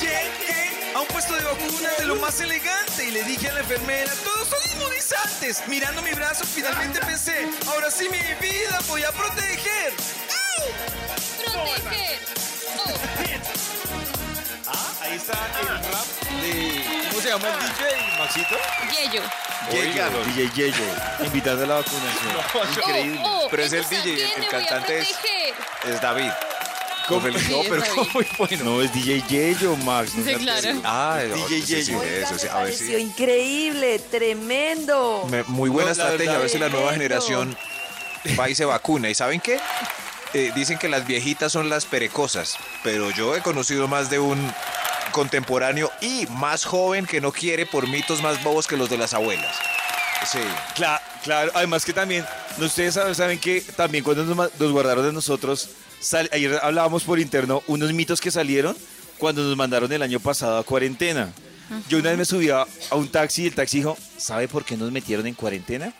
Llegué 0.00 0.94
a 0.94 1.00
un 1.00 1.06
puesto 1.08 1.34
de 1.34 1.44
vacunas 1.44 1.98
de 1.98 2.06
lo 2.06 2.16
más 2.16 2.40
elegante 2.40 3.04
y 3.04 3.10
le 3.10 3.22
dije 3.22 3.50
a 3.50 3.52
la 3.54 3.60
enfermera, 3.60 4.10
todos 4.24 4.48
son 4.48 4.58
inmunizantes. 4.72 5.62
Mirando 5.68 6.00
mi 6.00 6.12
brazo, 6.12 6.44
finalmente 6.46 7.00
pensé, 7.00 7.46
ahora 7.68 7.90
sí 7.90 8.08
mi 8.08 8.18
vida 8.40 8.78
voy 8.88 9.02
a 9.02 9.12
proteger. 9.12 9.92
Proteger. 11.44 12.18
Oh, 12.78 12.92
Ah, 14.66 14.92
ahí 15.02 15.16
está 15.16 15.34
el 15.60 15.66
rap 15.68 16.06
de... 16.40 17.06
¿Cómo 17.10 17.20
se 17.20 17.28
llama 17.28 17.48
el 17.48 17.58
DJ, 17.60 18.18
Maxito? 18.18 18.56
Yello. 18.90 19.22
Oigan. 19.70 20.34
DJ 20.34 20.50
Yeyo, 20.54 20.84
invitando 21.24 21.64
a 21.64 21.66
la 21.66 21.74
vacunación. 21.74 22.72
Increíble. 22.82 23.20
Oh, 23.22 23.42
oh, 23.44 23.48
Pero 23.50 23.62
es 23.64 23.72
el 23.74 23.86
DJ, 23.88 23.98
¿a 23.98 24.28
quién 24.30 24.42
el 24.44 24.48
cantante 24.48 24.98
es-? 25.00 25.18
Es 25.86 26.00
David. 26.00 26.30
Es 27.10 27.64
pero 27.68 27.82
muy 28.14 28.26
bueno. 28.38 28.64
No, 28.64 28.82
es 28.82 28.92
DJ 28.92 29.22
Yeyo, 29.28 29.76
Max. 29.76 30.14
no 30.14 30.22
Sí, 30.24 30.30
seas 30.30 30.40
claro. 30.42 30.60
terrible. 30.62 30.82
Ah, 30.86 31.20
DJ 31.22 31.48
sí, 31.48 31.62
sí, 31.62 31.74
Yeyo. 31.92 32.02
Eso 32.02 32.38
sí, 32.38 32.46
a 32.48 32.54
ver 32.56 32.62
pareció 32.64 32.96
si. 32.98 33.02
increíble, 33.04 33.98
tremendo. 34.10 35.26
Me- 35.30 35.42
Muy 35.44 35.68
buena 35.70 35.90
No, 35.90 35.96
la 35.96 36.02
estrategia, 36.04 36.30
a 36.30 36.38
verdad, 36.38 36.40
ver 36.42 36.50
si 36.50 36.58
la 36.58 36.68
nueva 36.70 36.90
tremendo. 36.92 37.02
generación 37.24 37.56
va 38.40 38.48
y 38.48 38.54
se 38.54 38.64
vacuna. 38.64 39.10
¿Y 39.10 39.14
saben 39.14 39.40
qué? 39.40 39.60
Eh, 40.32 40.50
dicen 40.54 40.78
que 40.78 40.88
las 40.88 41.06
viejitas 41.06 41.52
son 41.52 41.68
las 41.68 41.84
perecosas, 41.84 42.56
pero 42.82 43.10
yo 43.10 43.36
he 43.36 43.40
conocido 43.42 43.86
más 43.86 44.08
de 44.10 44.18
un 44.18 44.52
contemporáneo 45.12 45.90
y 46.00 46.26
más 46.30 46.64
joven 46.64 47.06
que 47.06 47.20
no 47.20 47.32
quiere 47.32 47.66
por 47.66 47.86
mitos 47.86 48.22
más 48.22 48.42
bobos 48.42 48.66
que 48.66 48.76
los 48.76 48.90
de 48.90 48.98
las 48.98 49.14
abuelas. 49.14 49.54
Sí. 50.30 50.40
Cla- 50.74 51.00
claro, 51.22 51.52
además 51.54 51.84
que 51.84 51.92
también, 51.92 52.24
no, 52.56 52.66
ustedes 52.66 52.94
saben, 52.94 53.14
saben 53.14 53.38
que 53.38 53.60
también 53.60 54.02
cuando 54.02 54.24
nos, 54.24 54.34
ma- 54.36 54.48
nos 54.58 54.72
guardaron 54.72 55.04
de 55.06 55.12
nosotros, 55.12 55.68
ayer 56.12 56.58
hablábamos 56.62 57.04
por 57.04 57.18
interno 57.18 57.62
unos 57.66 57.92
mitos 57.92 58.20
que 58.20 58.30
salieron 58.30 58.76
cuando 59.18 59.42
nos 59.42 59.56
mandaron 59.56 59.90
el 59.92 60.02
año 60.02 60.20
pasado 60.20 60.58
a 60.58 60.64
cuarentena. 60.64 61.32
Yo 61.88 61.98
una 61.98 62.10
vez 62.10 62.18
me 62.18 62.24
subí 62.24 62.50
a 62.50 62.66
un 62.92 63.08
taxi 63.08 63.44
y 63.44 63.46
el 63.46 63.54
taxi 63.54 63.78
dijo, 63.78 63.96
¿sabe 64.16 64.48
por 64.48 64.64
qué 64.64 64.76
nos 64.76 64.92
metieron 64.92 65.26
en 65.26 65.34
cuarentena? 65.34 65.94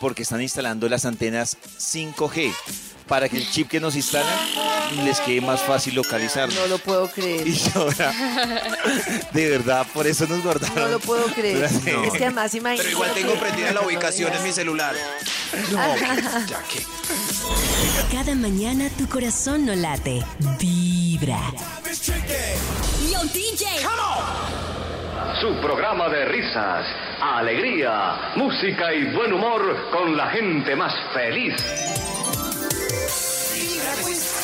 Porque 0.00 0.22
están 0.22 0.42
instalando 0.42 0.88
las 0.88 1.04
antenas 1.04 1.56
5G 1.78 2.52
para 3.08 3.28
que 3.28 3.36
el 3.36 3.50
chip 3.50 3.68
que 3.68 3.80
nos 3.80 3.94
instalan 3.96 4.34
les 5.04 5.18
quede 5.20 5.40
más 5.40 5.60
fácil 5.62 5.94
localizarnos. 5.94 6.54
No 6.56 6.66
lo 6.66 6.78
puedo 6.78 7.08
creer. 7.14 7.46
Y 7.46 7.60
ahora, 7.74 8.12
de 9.32 9.50
verdad, 9.50 9.86
por 9.92 10.06
eso 10.06 10.26
nos 10.26 10.42
guardaron. 10.42 10.74
No 10.76 10.88
lo 10.88 11.00
puedo 11.00 11.24
creer. 11.26 11.56
Durante- 11.70 12.06
Es 12.06 12.12
que 12.14 12.24
además 12.24 12.54
imagínate. 12.54 12.82
Pero 12.88 12.90
igual 12.96 13.10
tengo 13.14 13.34
prendida 13.34 13.72
la 13.72 13.80
ubicación 13.82 14.32
en 14.32 14.42
mi 14.42 14.52
celular. 14.52 14.94
No, 15.70 15.96
ya 16.46 16.62
que. 16.64 16.82
Cada 18.12 18.34
mañana 18.34 18.88
tu 18.96 19.08
corazón 19.08 19.66
no 19.66 19.74
late, 19.74 20.22
vibra. 20.58 21.38
Su 25.40 25.60
programa 25.60 26.08
de 26.08 26.24
risas, 26.26 26.86
alegría, 27.20 28.32
música 28.36 28.92
y 28.94 29.12
buen 29.14 29.32
humor 29.32 29.90
con 29.92 30.16
la 30.16 30.30
gente 30.30 30.74
más 30.76 30.92
feliz. 31.12 31.54
Pues. 34.04 34.34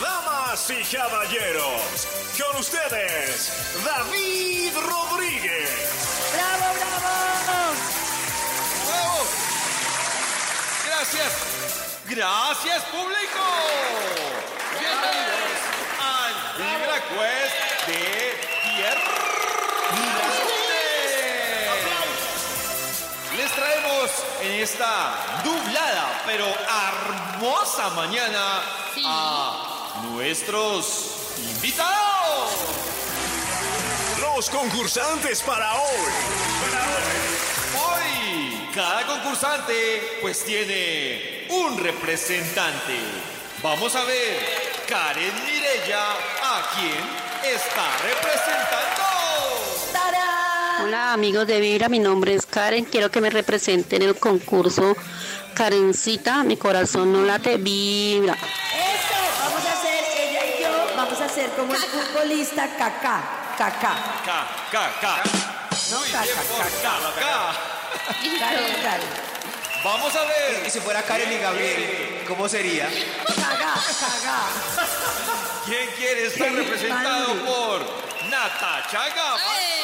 Damas 0.00 0.70
y 0.70 0.96
caballeros, 0.96 2.08
con 2.40 2.58
ustedes, 2.58 3.52
David 3.84 4.72
Rodríguez. 4.76 5.68
¡Bravo, 6.32 6.74
bravo! 6.74 7.16
¡Bravo! 8.88 9.26
Gracias. 10.86 11.32
Gracias, 12.06 12.82
público. 12.84 13.44
Bienvenidos 14.80 15.60
al 16.00 16.32
Vibra 16.56 16.98
Quest 17.10 17.86
de 17.88 18.21
Les 23.42 23.50
traemos 23.50 24.08
en 24.40 24.52
esta 24.60 25.40
nublada 25.44 26.22
pero 26.24 26.46
hermosa 26.46 27.90
mañana 27.90 28.62
Sí. 28.94 29.02
a 29.04 29.94
nuestros 30.04 31.34
invitados. 31.38 32.50
Los 34.20 34.48
concursantes 34.48 35.42
para 35.42 35.74
hoy. 35.74 36.12
Para 36.70 36.84
hoy. 37.96 38.04
Hoy 38.04 38.70
cada 38.72 39.06
concursante 39.06 40.18
pues 40.20 40.44
tiene 40.44 41.46
un 41.50 41.78
representante. 41.78 42.96
Vamos 43.60 43.96
a 43.96 44.04
ver, 44.04 44.84
Karen 44.88 45.34
Mirella, 45.44 46.12
¿a 46.44 46.70
quién 46.76 47.52
está 47.52 47.96
representando? 48.04 49.11
Hola 50.80 51.12
amigos 51.12 51.46
de 51.46 51.60
Vibra, 51.60 51.88
mi 51.88 51.98
nombre 51.98 52.34
es 52.34 52.46
Karen, 52.46 52.84
quiero 52.84 53.10
que 53.10 53.20
me 53.20 53.30
representen 53.30 54.02
en 54.02 54.08
el 54.08 54.16
concurso 54.16 54.96
Karencita, 55.54 56.42
mi 56.44 56.56
corazón 56.56 57.12
no 57.12 57.22
late, 57.22 57.58
Vibra. 57.58 58.32
Eso, 58.32 59.14
vamos 59.44 59.64
a 59.66 59.72
hacer, 59.72 60.04
ella 60.16 60.40
y 60.46 60.62
yo, 60.62 60.96
vamos 60.96 61.20
a 61.20 61.24
hacer 61.26 61.50
como 61.50 61.74
el 61.74 61.80
futbolista 61.80 62.68
Kaká. 62.76 63.20
Kaká. 63.58 63.94
K, 64.24 64.46
K, 64.70 65.00
K. 65.00 65.22
No, 65.90 65.98
por 65.98 66.10
caca. 66.10 66.32
Karen. 68.38 69.00
Vamos 69.84 70.14
a 70.14 70.24
ver. 70.24 70.64
Y 70.66 70.70
si 70.70 70.80
fuera 70.80 71.02
Karen 71.02 71.32
y 71.32 71.38
Gabriel, 71.38 72.24
¿cómo 72.26 72.48
sería? 72.48 72.88
Caga, 73.26 73.74
caga. 74.00 74.38
¿Quién 75.66 75.90
quiere 75.96 76.26
estar 76.26 76.52
representado 76.52 77.34
por 77.44 77.80
Natacha 78.30 79.08
Gama? 79.14 79.81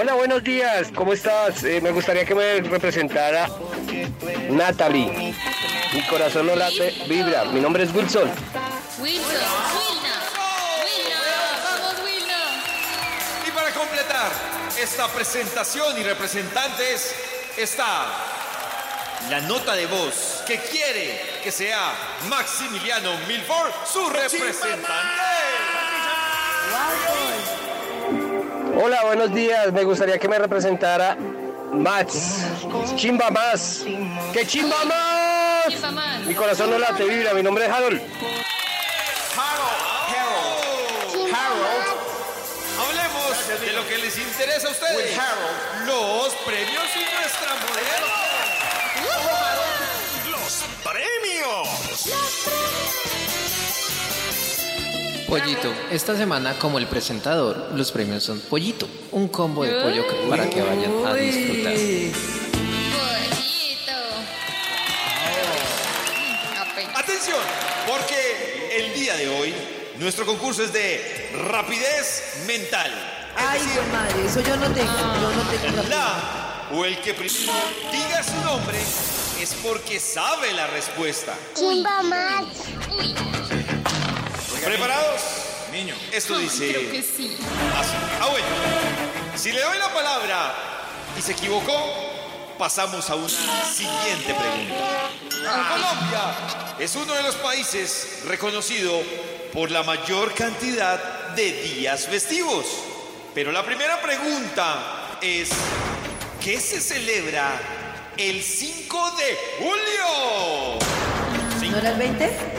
Hola, 0.00 0.14
buenos 0.14 0.44
días. 0.44 0.92
¿Cómo 0.94 1.12
estás? 1.12 1.64
Eh, 1.64 1.80
me 1.80 1.90
gustaría 1.90 2.24
que 2.24 2.32
me 2.32 2.60
representara 2.60 3.48
Natalie. 4.48 5.34
Mi 5.92 6.06
corazón 6.06 6.46
no 6.46 6.54
late, 6.54 6.94
vibra. 7.08 7.46
Mi 7.46 7.60
nombre 7.60 7.82
es 7.82 7.92
Wilson. 7.92 8.30
Wilson, 9.00 9.24
Wilna. 9.26 10.14
Wilna, 10.84 11.20
vamos 11.64 11.96
Wilna. 12.04 13.44
Y 13.44 13.50
para 13.50 13.72
completar 13.72 14.30
esta 14.80 15.08
presentación 15.08 15.98
y 15.98 16.04
representantes 16.04 17.16
está 17.56 18.06
la 19.30 19.40
nota 19.40 19.74
de 19.74 19.86
voz 19.86 20.44
que 20.46 20.60
quiere 20.60 21.40
que 21.42 21.50
sea 21.50 21.92
Maximiliano 22.28 23.18
Milford 23.26 23.72
su 23.84 24.08
representante. 24.08 25.18
Hola, 28.80 29.02
buenos 29.02 29.34
días. 29.34 29.72
Me 29.72 29.82
gustaría 29.82 30.20
que 30.20 30.28
me 30.28 30.38
representara 30.38 31.16
Max. 31.72 32.44
Chimba 32.94 33.28
más. 33.28 33.84
¡Que 34.32 34.46
chimba 34.46 34.84
más! 34.84 35.66
Chimba 35.68 35.90
más. 35.90 36.20
Mi 36.20 36.32
corazón 36.36 36.70
no 36.70 36.78
late, 36.78 37.04
vibra. 37.04 37.34
Mi 37.34 37.42
nombre 37.42 37.66
es 37.66 37.72
Harold. 37.72 38.00
Hablemos 42.78 43.60
de 43.60 43.72
lo 43.72 43.88
que 43.88 43.98
les 43.98 44.16
interesa 44.16 44.68
a 44.68 44.70
ustedes. 44.70 45.18
Los 45.84 46.34
premios 46.46 46.84
y 46.94 47.00
nuestra 47.16 47.54
modelo. 47.66 48.06
Los 50.30 50.64
premios. 50.84 51.68
Pollito, 55.28 55.70
esta 55.90 56.16
semana 56.16 56.58
como 56.58 56.78
el 56.78 56.86
presentador, 56.86 57.68
los 57.74 57.92
premios 57.92 58.22
son 58.22 58.40
Pollito, 58.40 58.88
un 59.12 59.28
combo 59.28 59.62
de 59.62 59.72
pollo 59.72 60.04
para 60.30 60.48
que 60.48 60.62
vayan 60.62 61.04
a 61.06 61.12
disfrutar. 61.12 61.74
Pollito. 62.94 63.92
Ape. 66.58 66.86
Atención, 66.94 67.36
porque 67.86 68.78
el 68.78 68.94
día 68.94 69.16
de 69.16 69.28
hoy 69.28 69.54
nuestro 69.98 70.24
concurso 70.24 70.62
es 70.62 70.72
de 70.72 71.30
rapidez 71.50 72.44
mental. 72.46 72.90
Es 73.36 73.44
Ay, 73.46 73.60
decir, 73.60 73.82
madre, 73.92 74.24
eso 74.24 74.40
yo 74.40 74.56
no 74.56 74.70
tengo. 74.72 74.92
Yo 74.92 75.30
no 75.30 75.42
tengo 75.50 75.82
la 75.82 75.88
la 75.90 76.68
o 76.72 76.84
el 76.86 76.98
que 77.00 77.12
primero 77.12 77.52
diga 77.92 78.22
su 78.22 78.40
nombre 78.44 78.78
es 78.78 79.54
porque 79.62 80.00
sabe 80.00 80.52
la 80.52 80.66
respuesta. 80.68 81.34
Chimba 81.54 82.02
más. 82.02 82.44
¿Preparados? 84.64 85.07
Niño. 85.78 85.94
Esto 86.12 86.36
dice 86.38 86.72
Creo 86.72 86.90
que 86.90 87.02
sí. 87.02 87.36
así. 87.76 87.92
Ah, 88.20 88.26
bueno. 88.30 88.46
Si 89.36 89.52
le 89.52 89.60
doy 89.60 89.78
la 89.78 89.94
palabra 89.94 90.52
y 91.16 91.22
se 91.22 91.32
equivocó, 91.32 91.72
pasamos 92.58 93.08
a 93.08 93.14
una 93.14 93.28
siguiente 93.28 94.34
pregunta. 94.34 95.10
Colombia 95.30 96.74
es 96.80 96.96
uno 96.96 97.14
de 97.14 97.22
los 97.22 97.36
países 97.36 98.22
reconocido 98.26 99.00
por 99.52 99.70
la 99.70 99.84
mayor 99.84 100.34
cantidad 100.34 101.28
de 101.36 101.52
días 101.62 102.06
festivos. 102.06 102.66
Pero 103.32 103.52
la 103.52 103.64
primera 103.64 104.02
pregunta 104.02 105.16
es, 105.22 105.50
¿qué 106.42 106.60
se 106.60 106.80
celebra 106.80 107.52
el 108.16 108.42
5 108.42 109.10
de 109.12 109.38
julio? 109.60 110.78
¿No 111.70 111.78
era 111.78 111.90
el 111.90 111.98
20? 111.98 112.57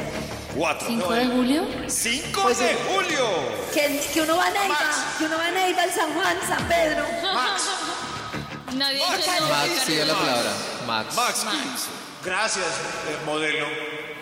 4. 0.55 0.87
¿5 0.89 1.13
de 1.13 1.25
julio? 1.27 1.67
5 1.87 2.41
Pues, 2.41 2.59
de 2.59 2.75
julio. 2.87 3.27
Que, 3.73 3.99
que 4.13 4.21
uno 4.21 4.35
va 4.37 4.47
a 4.47 4.49
Neiva, 4.49 4.77
que 5.17 5.25
uno 5.25 5.37
va 5.37 5.45
a 5.45 5.51
Neiva, 5.51 5.83
al 5.83 5.91
San 5.93 6.13
Juan, 6.13 6.37
San 6.47 6.67
Pedro. 6.67 7.05
Nadie 8.73 8.99
Max. 9.05 9.17
dice 9.17 9.39
no. 9.41 9.47
Max, 9.47 9.69
sigue 9.85 10.05
la 10.05 10.13
palabra. 10.13 10.51
Max. 10.85 11.15
Max, 11.15 11.43
Max. 11.45 11.57
Gracias, 12.23 12.65
eh, 12.65 13.17
modelo. 13.25 13.65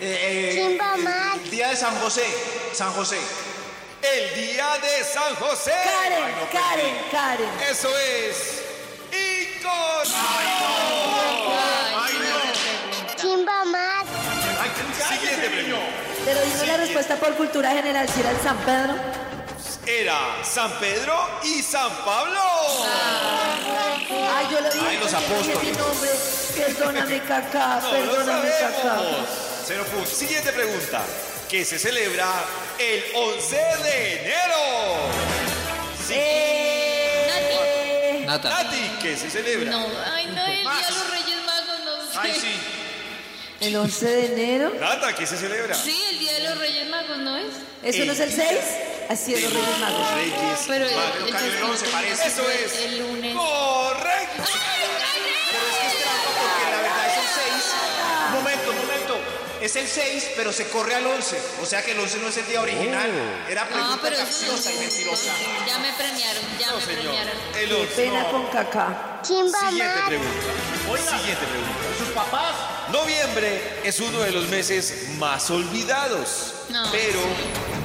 eh, 0.00 0.52
Chimba 0.68 0.94
el- 0.94 1.02
más. 1.02 1.36
El 1.44 1.50
día 1.50 1.68
de 1.70 1.76
San 1.76 1.94
José. 1.96 2.24
San 2.72 2.92
José. 2.92 3.18
El 4.00 4.34
día 4.34 4.66
de 4.80 5.04
San 5.04 5.34
José. 5.36 5.72
Karen, 5.84 6.34
Karen, 6.52 6.94
Karen. 7.10 7.50
Eso 7.68 7.88
es. 7.98 8.62
Incorrecto. 9.10 10.87
Respuesta 16.78 17.16
por 17.16 17.34
cultura 17.34 17.70
general, 17.72 18.08
si 18.08 18.20
era 18.20 18.30
el 18.30 18.40
San 18.40 18.56
Pedro. 18.58 18.94
Era 19.86 20.18
San 20.44 20.70
Pedro 20.78 21.14
y 21.44 21.62
San 21.62 21.90
Pablo. 22.04 22.40
Ay, 24.36 24.46
yo 24.50 24.60
lo 24.60 24.70
dije. 24.70 24.86
Ay, 24.86 24.98
los 24.98 25.14
apóstoles. 25.14 25.62
mi 25.62 25.70
nombre. 25.72 26.10
Perdóname, 26.56 27.22
caca, 27.22 27.80
No 27.82 27.90
perdóname. 27.90 28.48
Cero 29.66 29.84
puntos. 29.92 30.12
Siguiente 30.12 30.52
pregunta. 30.52 31.00
¿Qué 31.48 31.64
se 31.64 31.78
celebra 31.78 32.26
el 32.78 33.02
11 33.14 33.56
de 33.82 34.20
enero? 34.20 34.56
Sí. 36.06 36.14
Eh, 36.14 38.24
Nata. 38.26 38.50
Nati, 38.50 38.90
¿qué 39.00 39.16
se 39.16 39.30
celebra? 39.30 39.70
No, 39.70 39.86
ay, 40.12 40.26
no, 40.26 40.44
el 40.44 40.60
día 40.60 40.70
de 40.74 40.90
los 40.92 41.10
Reyes 41.10 41.38
Magos, 41.46 41.80
no 41.86 41.96
sé. 42.12 42.18
Ay, 42.18 42.34
sí. 42.38 42.52
el 43.60 43.76
11 43.76 44.06
de 44.06 44.26
enero. 44.26 44.72
Nata, 44.78 45.14
¿qué 45.14 45.26
se 45.26 45.38
celebra? 45.38 45.74
Sí, 45.74 45.98
el 46.10 46.18
día 46.18 46.34
de 46.34 46.40
los 46.40 46.58
Reyes. 46.58 46.67
¿Eso 47.82 48.04
no 48.04 48.12
es 48.12 48.20
el 48.20 48.32
6? 48.32 48.48
Así 49.08 49.34
es, 49.34 49.42
los 49.42 49.52
Reyes 49.52 49.78
Magos. 49.78 50.14
Reyes 50.14 50.60
Pero 50.66 50.84
el, 50.86 50.94
Magos. 50.96 51.16
el, 51.26 51.30
cayó 51.32 51.52
el 51.54 51.62
once, 51.62 51.86
parece. 51.88 52.28
Eso 52.28 52.50
es. 52.50 52.74
El 52.82 52.98
lunes. 52.98 53.34
Correcto. 53.36 54.42
Pero 55.50 55.64
es 55.66 55.76
que 55.80 55.86
es 55.86 56.02
trampa 56.02 56.30
porque 56.36 56.70
la 56.70 56.82
verdad 56.82 57.06
es 57.06 57.16
el 57.16 57.28
6. 57.62 58.32
Momento, 58.32 58.72
momento. 58.72 59.18
Es 59.60 59.74
el 59.76 59.88
6, 59.88 60.30
pero 60.36 60.52
se 60.52 60.68
corre 60.68 60.94
al 60.94 61.06
11. 61.06 61.40
O 61.62 61.66
sea 61.66 61.82
que 61.82 61.92
el 61.92 61.98
11 62.00 62.18
no 62.18 62.28
es 62.28 62.36
el 62.36 62.46
día 62.46 62.60
original. 62.60 63.10
Era 63.48 63.66
pregunta 63.66 63.94
Ah, 63.94 63.98
pero 64.00 64.14
eso 64.16 64.24
capciosa 64.24 64.72
y 64.72 64.78
mentirosa. 64.78 65.32
Ya 65.66 65.78
me 65.78 65.92
premiaron, 65.94 66.42
ya 66.60 66.72
me 66.74 66.80
premiaron. 66.82 67.32
El 67.58 67.68
Qué 67.68 67.74
11. 67.74 67.94
pena 67.96 68.24
con 68.30 68.46
caca. 68.46 69.20
Chimba 69.22 69.58
Siguiente 69.70 69.84
más. 69.96 70.06
pregunta. 70.06 71.18
Siguiente 71.18 71.46
pregunta. 71.46 71.82
¿Sus 71.98 72.08
papás? 72.10 72.54
Noviembre 72.92 73.60
es 73.84 74.00
uno 74.00 74.20
de 74.20 74.30
los 74.32 74.48
meses 74.48 75.08
más 75.18 75.50
olvidados. 75.50 76.54
No, 76.70 76.82
pero 76.90 77.20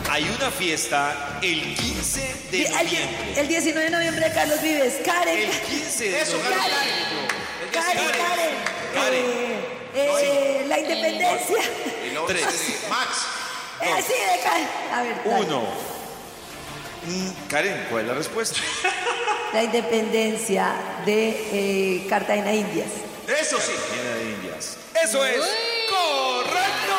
hay 0.09 0.23
una 0.37 0.49
fiesta 0.51 1.39
el 1.41 1.75
15 1.75 2.35
de 2.51 2.63
El, 2.63 2.71
noviembre. 2.71 3.33
el 3.37 3.47
19 3.47 3.85
de 3.85 3.89
noviembre 3.91 4.29
de 4.29 4.33
Carlos 4.35 4.61
Vives. 4.61 4.95
Karen. 5.05 5.37
El 5.37 5.49
15 5.49 6.09
de 6.09 6.21
Eso, 6.21 6.37
noviembre. 6.37 6.59
Karen, 7.71 7.97
Karen. 7.97 8.49
Karen. 8.93 9.25
Eh, 9.95 10.09
eh, 10.21 10.65
la 10.67 10.79
independencia. 10.79 11.57
El 12.05 12.17
11 12.17 12.33
Tres. 12.33 12.45
de 12.83 12.89
Max. 12.89 13.09
Eh, 13.81 14.03
sí, 14.05 14.13
de 14.13 14.43
Karen. 14.43 14.67
A 14.93 15.03
ver, 15.03 15.15
dale. 15.25 15.45
Uno. 15.45 15.63
Mm, 17.05 17.47
Karen, 17.49 17.87
¿cuál 17.89 18.03
es 18.03 18.07
la 18.07 18.13
respuesta? 18.13 18.59
La 19.53 19.63
independencia 19.63 20.73
de 21.05 21.29
eh, 21.51 22.05
Cartagena, 22.09 22.53
Indias. 22.53 22.87
Eso 23.27 23.57
sí. 23.59 23.71
Viene 23.93 24.09
de 24.09 24.31
Indias. 24.31 24.77
Eso 25.03 25.25
es 25.25 25.41
correcto. 25.89 26.95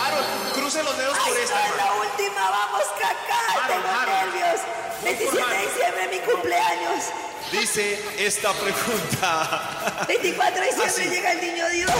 Harold, 0.00 0.52
cruce 0.54 0.82
los 0.82 0.96
dedos 0.96 1.16
Ay, 1.18 1.30
por 1.30 1.36
no 1.38 1.42
esta. 1.44 1.66
es 1.68 1.76
la 1.76 1.92
última, 1.94 2.50
vamos, 2.50 2.82
caca. 2.98 3.66
Tengo 3.68 3.88
Harold. 3.88 4.34
nervios. 4.34 4.60
27 5.04 5.36
de 5.56 5.66
diciembre, 5.66 6.08
mi 6.12 6.18
cumpleaños. 6.32 7.04
Dice 7.50 8.00
esta 8.18 8.52
pregunta. 8.52 10.04
24 10.08 10.60
de 10.60 10.66
diciembre 10.66 10.86
Así. 10.90 11.08
llega 11.10 11.32
el 11.32 11.40
niño 11.40 11.68
Dios. 11.70 11.90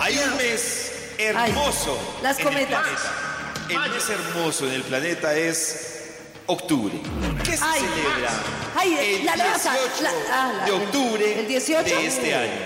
Hay 0.00 0.18
un 0.18 0.36
mes 0.36 0.92
hermoso. 1.18 1.98
las 2.22 2.38
el 2.38 2.44
cometas. 2.44 2.86
El 3.68 3.90
mes 3.90 4.08
hermoso 4.08 4.66
en 4.66 4.72
el 4.74 4.82
planeta 4.84 5.34
es 5.34 5.91
octubre. 6.52 6.94
¿Qué 7.44 7.56
se 7.56 7.64
Ay, 7.64 7.80
celebra? 7.80 8.30
Ay, 8.76 9.16
el 9.18 9.24
la 9.26 9.36
raza, 9.36 9.72
18 9.72 10.02
la- 10.02 10.10
ah, 10.32 10.52
la- 10.58 10.64
de 10.66 10.72
octubre 10.72 11.40
¿el 11.40 11.48
18? 11.48 11.82
de 11.84 12.06
este 12.06 12.34
año. 12.34 12.60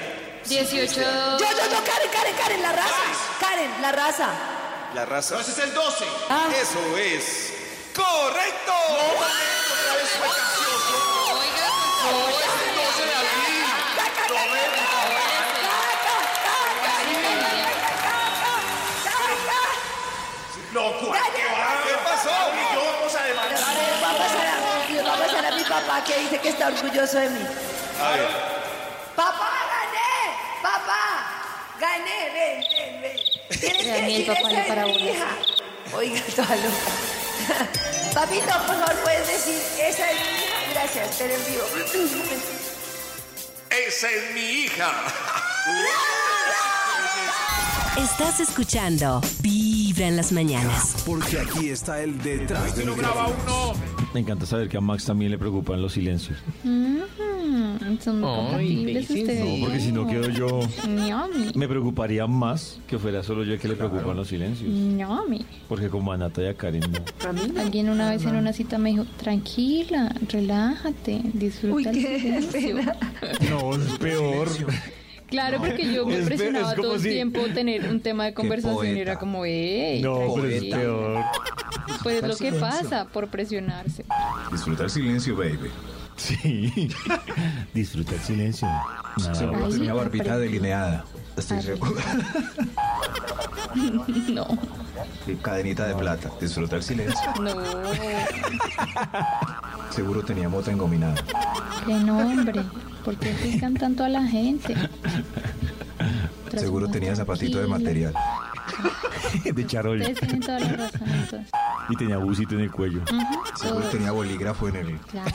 18. 0.45 0.95
Yo, 0.95 1.03
yo, 1.03 1.47
yo, 1.71 1.85
Karen, 1.85 2.11
Karen, 2.13 2.35
Karen, 2.37 2.63
la 2.63 2.73
raza. 2.73 2.95
Karen, 3.41 3.71
la 3.83 3.93
raza. 3.93 4.29
La 4.95 5.05
raza. 5.05 5.35
No, 5.35 5.41
ese 5.41 5.51
es 5.53 5.59
el 5.59 5.75
12. 5.75 6.05
Ah. 6.31 6.47
Eso 6.61 6.97
es 6.97 7.53
correcto. 7.95 8.73
Otra 8.89 9.95
vez 9.97 10.11
fue 10.19 10.29
capcioso. 10.29 10.99
Oiga, 11.33 11.69
No, 12.05 12.29
es 12.29 12.35
el 12.69 12.75
12 12.77 13.03
de 13.07 13.15
abril. 13.15 13.65
Caca, 13.97 14.27
Loco, 20.73 21.13
¿qué 21.13 21.45
va? 21.47 21.83
¿Qué 21.85 21.95
pasó? 22.05 22.31
Y 22.53 22.75
yo 22.75 22.85
vamos 22.85 23.15
a 23.15 23.27
papá 25.81 26.05
que 26.05 26.17
dice 26.21 26.39
que 26.39 26.49
está 26.49 26.69
orgulloso 26.69 27.19
de 27.19 27.29
mí. 27.31 27.41
A 28.01 28.11
ver. 28.11 28.29
¡Papá, 29.15 29.51
gané! 29.75 30.15
¡Papá! 30.63 31.03
¡Gané! 31.81 32.19
¡Ven, 32.33 32.65
ven, 32.71 33.03
ven! 33.03 33.17
Tienes 33.61 33.83
que 33.83 33.89
Daniel, 33.91 34.27
decir, 34.27 34.43
papá, 34.43 34.49
es 34.61 34.67
para 34.67 34.85
mi 34.87 34.97
hija. 35.09 35.29
Oiga, 35.95 36.21
toda 36.37 36.57
loca. 36.57 36.93
Papito, 38.15 38.53
por 38.67 38.77
favor, 38.81 38.97
puedes 39.03 39.27
decir, 39.27 39.61
esa 39.81 40.11
es 40.11 40.17
mi 40.21 40.27
hija. 40.39 40.57
Gracias, 40.73 41.21
en 41.21 41.45
vivo. 41.47 41.65
Esa 43.89 44.09
es 44.11 44.33
mi 44.33 44.41
hija. 44.41 44.91
Estás 47.99 48.41
escuchando 48.41 49.21
Vibra 49.41 50.07
en 50.07 50.17
las 50.17 50.33
mañanas. 50.33 50.95
Porque 51.05 51.41
aquí 51.41 51.69
está 51.71 52.01
el 52.01 52.17
detrás 52.23 52.75
de 52.77 52.85
Me 54.17 54.21
encanta 54.21 54.47
saber 54.47 54.71
que 54.71 54.79
a 54.79 54.81
Max 54.81 55.05
también 55.05 55.31
le 55.31 55.37
preocupan 55.37 55.83
los 55.83 55.93
silencios. 55.93 56.39
Mm, 56.65 57.01
son 58.01 58.23
compatibles 58.23 59.11
ustedes. 59.11 59.45
No, 59.45 59.67
porque 59.67 59.79
si 59.79 59.93
no 59.93 60.07
quedo 60.07 60.31
yo. 60.31 60.61
Me 61.55 61.69
preocuparía 61.69 62.27
más 62.27 62.79
que 62.87 62.99
fuera 62.99 63.23
solo 63.23 63.45
yo 63.45 63.53
el 63.53 63.61
que 63.61 63.69
le 63.69 63.75
preocupan 63.75 64.17
los 64.17 64.29
silencios. 64.29 64.71
Porque 65.69 65.91
como 65.91 66.13
a 66.13 66.17
Nata 66.17 66.41
y 66.43 66.47
a 66.47 66.55
Karen 66.55 66.81
no. 66.91 67.61
Alguien 67.61 67.91
una 67.91 68.09
vez 68.09 68.25
en 68.25 68.37
una 68.37 68.55
cita 68.55 68.79
me 68.79 68.89
dijo, 68.93 69.05
tranquila, 69.19 70.15
relájate, 70.31 71.21
disfruta 71.35 71.91
el 71.91 71.97
silencio. 71.97 72.77
No, 73.51 73.75
es 73.75 73.99
peor. 74.01 74.49
Claro, 75.29 75.59
porque 75.59 75.93
yo 75.93 76.07
me 76.07 76.15
Es 76.15 76.21
pe- 76.21 76.27
presionaba 76.27 76.69
es 76.71 76.75
como 76.77 76.83
todo 76.85 76.95
el 76.95 77.01
si- 77.03 77.09
tiempo 77.11 77.41
tener 77.53 77.85
un 77.91 77.99
tema 78.01 78.27
de 78.27 78.33
conversación 78.33 78.97
y 78.97 79.01
era 79.01 79.19
como, 79.19 79.45
ey, 79.45 80.01
No, 80.01 80.21
pero 80.37 80.47
es 80.49 80.69
tranquila". 80.71 80.77
peor. 80.79 81.25
Pues 82.03 82.23
es 82.23 82.29
lo 82.29 82.37
que 82.37 82.53
pasa 82.53 83.07
por 83.07 83.29
presionarse. 83.29 84.05
Disfruta 84.51 84.85
el 84.85 84.91
silencio, 84.91 85.37
baby. 85.37 85.71
Sí. 86.17 86.91
Disfruta 87.75 88.15
el 88.15 88.21
silencio. 88.21 88.69
Seguro 89.33 89.69
tenía 89.69 89.91
no, 89.91 89.97
barbita 89.97 90.39
delineada. 90.39 91.05
Estoy 91.37 91.63
seguro. 91.63 91.95
No, 94.29 94.47
Y 95.27 95.35
cadenita 95.35 95.87
de 95.87 95.95
plata. 95.95 96.31
Disfruta 96.41 96.77
el 96.77 96.83
silencio. 96.83 97.21
no, 97.43 97.53
Seguro 99.91 100.23
tenía 100.23 100.49
mota 100.49 100.71
engominada. 100.73 101.17
qué 101.85 101.95
nombre. 101.95 102.63
¿Por 103.05 103.17
qué 103.19 103.31
pican 103.43 103.75
tanto 103.75 104.05
a 104.05 104.09
la 104.09 104.23
gente? 104.23 104.75
Seguro 106.57 106.89
tenía 106.89 107.15
zapatito 107.15 107.59
de 107.59 107.67
material. 107.67 108.15
De 109.55 109.67
charol. 109.67 110.01
Ustedes 110.01 110.19
tienen 110.21 110.41
toda 110.41 110.61
la 110.61 110.69
razón 110.73 111.01
entonces. 111.09 111.51
Y 111.89 111.97
tenía 111.97 112.17
busito 112.19 112.55
en 112.55 112.61
el 112.63 112.71
cuello. 112.71 113.01
Ujú, 113.03 113.57
Seguro 113.57 113.81
todo. 113.81 113.91
tenía 113.91 114.11
bolígrafo 114.13 114.69
en 114.69 114.77
el. 114.77 114.99
Claro. 115.01 115.31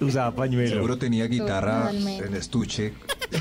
Usaba 0.00 0.34
pañuelo. 0.34 0.70
Seguro 0.70 0.98
tenía 0.98 1.26
guitarra 1.26 1.80
Totalmente. 1.86 2.26
en 2.26 2.34
estuche 2.34 2.92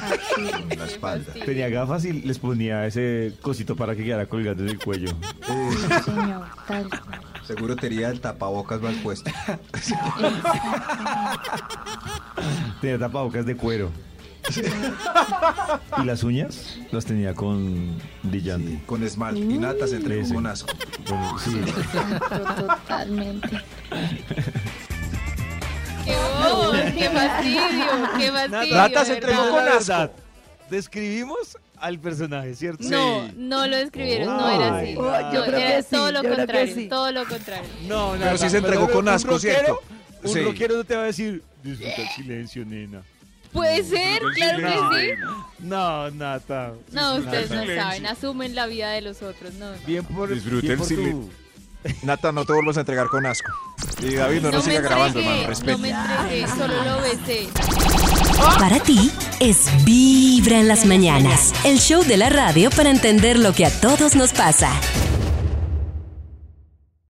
Así. 0.01 0.49
en 0.69 0.79
la 0.79 0.85
espalda. 0.85 1.33
Tenía 1.45 1.67
gafas 1.69 2.05
y 2.05 2.13
les 2.21 2.39
ponía 2.39 2.85
ese 2.87 3.33
cosito 3.41 3.75
para 3.75 3.95
que 3.95 4.03
quedara 4.05 4.25
colgando 4.27 4.63
en 4.63 4.69
el 4.69 4.79
cuello. 4.79 5.09
Sí, 5.45 6.01
señor, 6.05 6.45
tal 6.67 6.89
cual. 6.89 7.21
Seguro 7.45 7.75
tenía 7.75 8.09
el 8.09 8.21
tapabocas 8.21 8.81
mal 8.81 8.95
puesto. 9.03 9.29
Tenía 12.79 12.97
tapabocas 12.99 13.45
de 13.45 13.55
cuero. 13.55 13.91
Y 14.57 16.03
las 16.05 16.23
uñas 16.23 16.77
las 16.91 17.05
tenía 17.05 17.33
con 17.33 17.95
brillante. 18.23 18.79
Con 18.85 19.03
esmalte. 19.03 19.39
Y 19.41 19.57
Nata 19.57 19.87
se 19.87 19.97
entregó 19.97 20.33
con 20.33 20.47
asco. 20.47 20.71
Bueno, 21.07 21.39
sí. 21.39 21.57
Exacto, 21.59 22.65
totalmente. 22.67 23.49
¡Qué 26.05 26.15
bobo! 26.15 26.71
¡Qué 26.97 27.09
fastidio! 27.09 27.85
¡Qué 28.17 28.31
fastidio! 28.31 28.75
Nata 28.75 29.05
se 29.05 29.13
entregó 29.13 29.49
con 29.51 29.67
asco. 29.67 30.11
Describimos 30.69 31.57
al 31.79 31.99
personaje, 31.99 32.55
¿cierto? 32.55 32.83
No, 32.89 33.29
no 33.35 33.67
lo 33.67 33.75
describieron, 33.77 34.27
no 34.37 34.49
era 34.49 34.77
así. 34.77 34.87
Ay, 34.87 34.95
yo 34.95 35.01
No, 35.01 35.45
creo 35.45 35.57
era 35.57 35.75
que 35.77 35.83
sí, 35.83 35.89
todo 35.91 36.11
lo 36.11 36.23
contrario, 36.23 36.75
sí. 36.75 36.87
todo 36.87 37.11
lo 37.11 37.25
contrario. 37.25 37.69
No, 37.87 38.13
Pero 38.17 38.37
sí 38.37 38.49
se 38.49 38.57
entregó 38.57 38.87
con 38.89 38.99
un 38.99 39.09
asco, 39.09 39.31
rockero- 39.31 39.39
¿cierto? 39.39 39.79
Un 40.23 40.29
Sí. 40.29 40.39
rockero 40.41 40.77
no 40.77 40.83
te 40.83 40.95
va 40.95 41.01
a 41.01 41.05
decir, 41.05 41.43
disfruta 41.63 42.01
el 42.01 42.07
silencio, 42.09 42.65
nena. 42.65 43.01
Puede 43.53 43.83
ser, 43.83 44.21
claro 44.35 44.57
que 44.93 44.99
sí. 45.01 45.21
No, 45.59 46.09
Nata. 46.11 46.73
No, 46.91 47.15
ustedes 47.15 47.49
no 47.51 47.65
saben, 47.65 48.05
asumen 48.07 48.55
la 48.55 48.65
vida 48.67 48.91
de 48.91 49.01
los 49.01 49.21
otros, 49.21 49.53
no. 49.55 49.71
Bien 49.85 50.03
por, 50.05 50.33
Disfrute 50.33 50.61
bien 50.61 50.71
el 50.73 50.77
por 50.77 50.87
silencio. 50.87 51.13
tu- 51.21 51.31
Nata, 52.05 52.31
no 52.31 52.45
te 52.45 52.53
vuelvas 52.53 52.77
a 52.77 52.81
entregar 52.81 53.07
con 53.07 53.25
asco. 53.25 53.51
Y 54.01 54.13
David, 54.15 54.41
no, 54.43 54.51
nos 54.51 54.65
me 54.67 54.71
siga 54.73 54.83
grabando, 54.83 55.19
hermano. 55.19 55.41
no 55.41 55.47
Respete. 55.47 55.77
me 55.77 55.89
entregué, 55.89 56.47
solo 56.47 56.83
lo 56.83 57.01
besé. 57.01 57.49
Para 58.59 58.79
ti 58.79 59.11
es 59.39 59.65
Vibra 59.83 60.59
en 60.59 60.67
las 60.67 60.85
mañanas. 60.85 61.53
El 61.65 61.79
show 61.79 62.03
de 62.03 62.17
la 62.17 62.29
radio 62.29 62.69
para 62.69 62.89
entender 62.91 63.37
lo 63.39 63.53
que 63.53 63.65
a 63.65 63.81
todos 63.81 64.15
nos 64.15 64.31
pasa. 64.31 64.71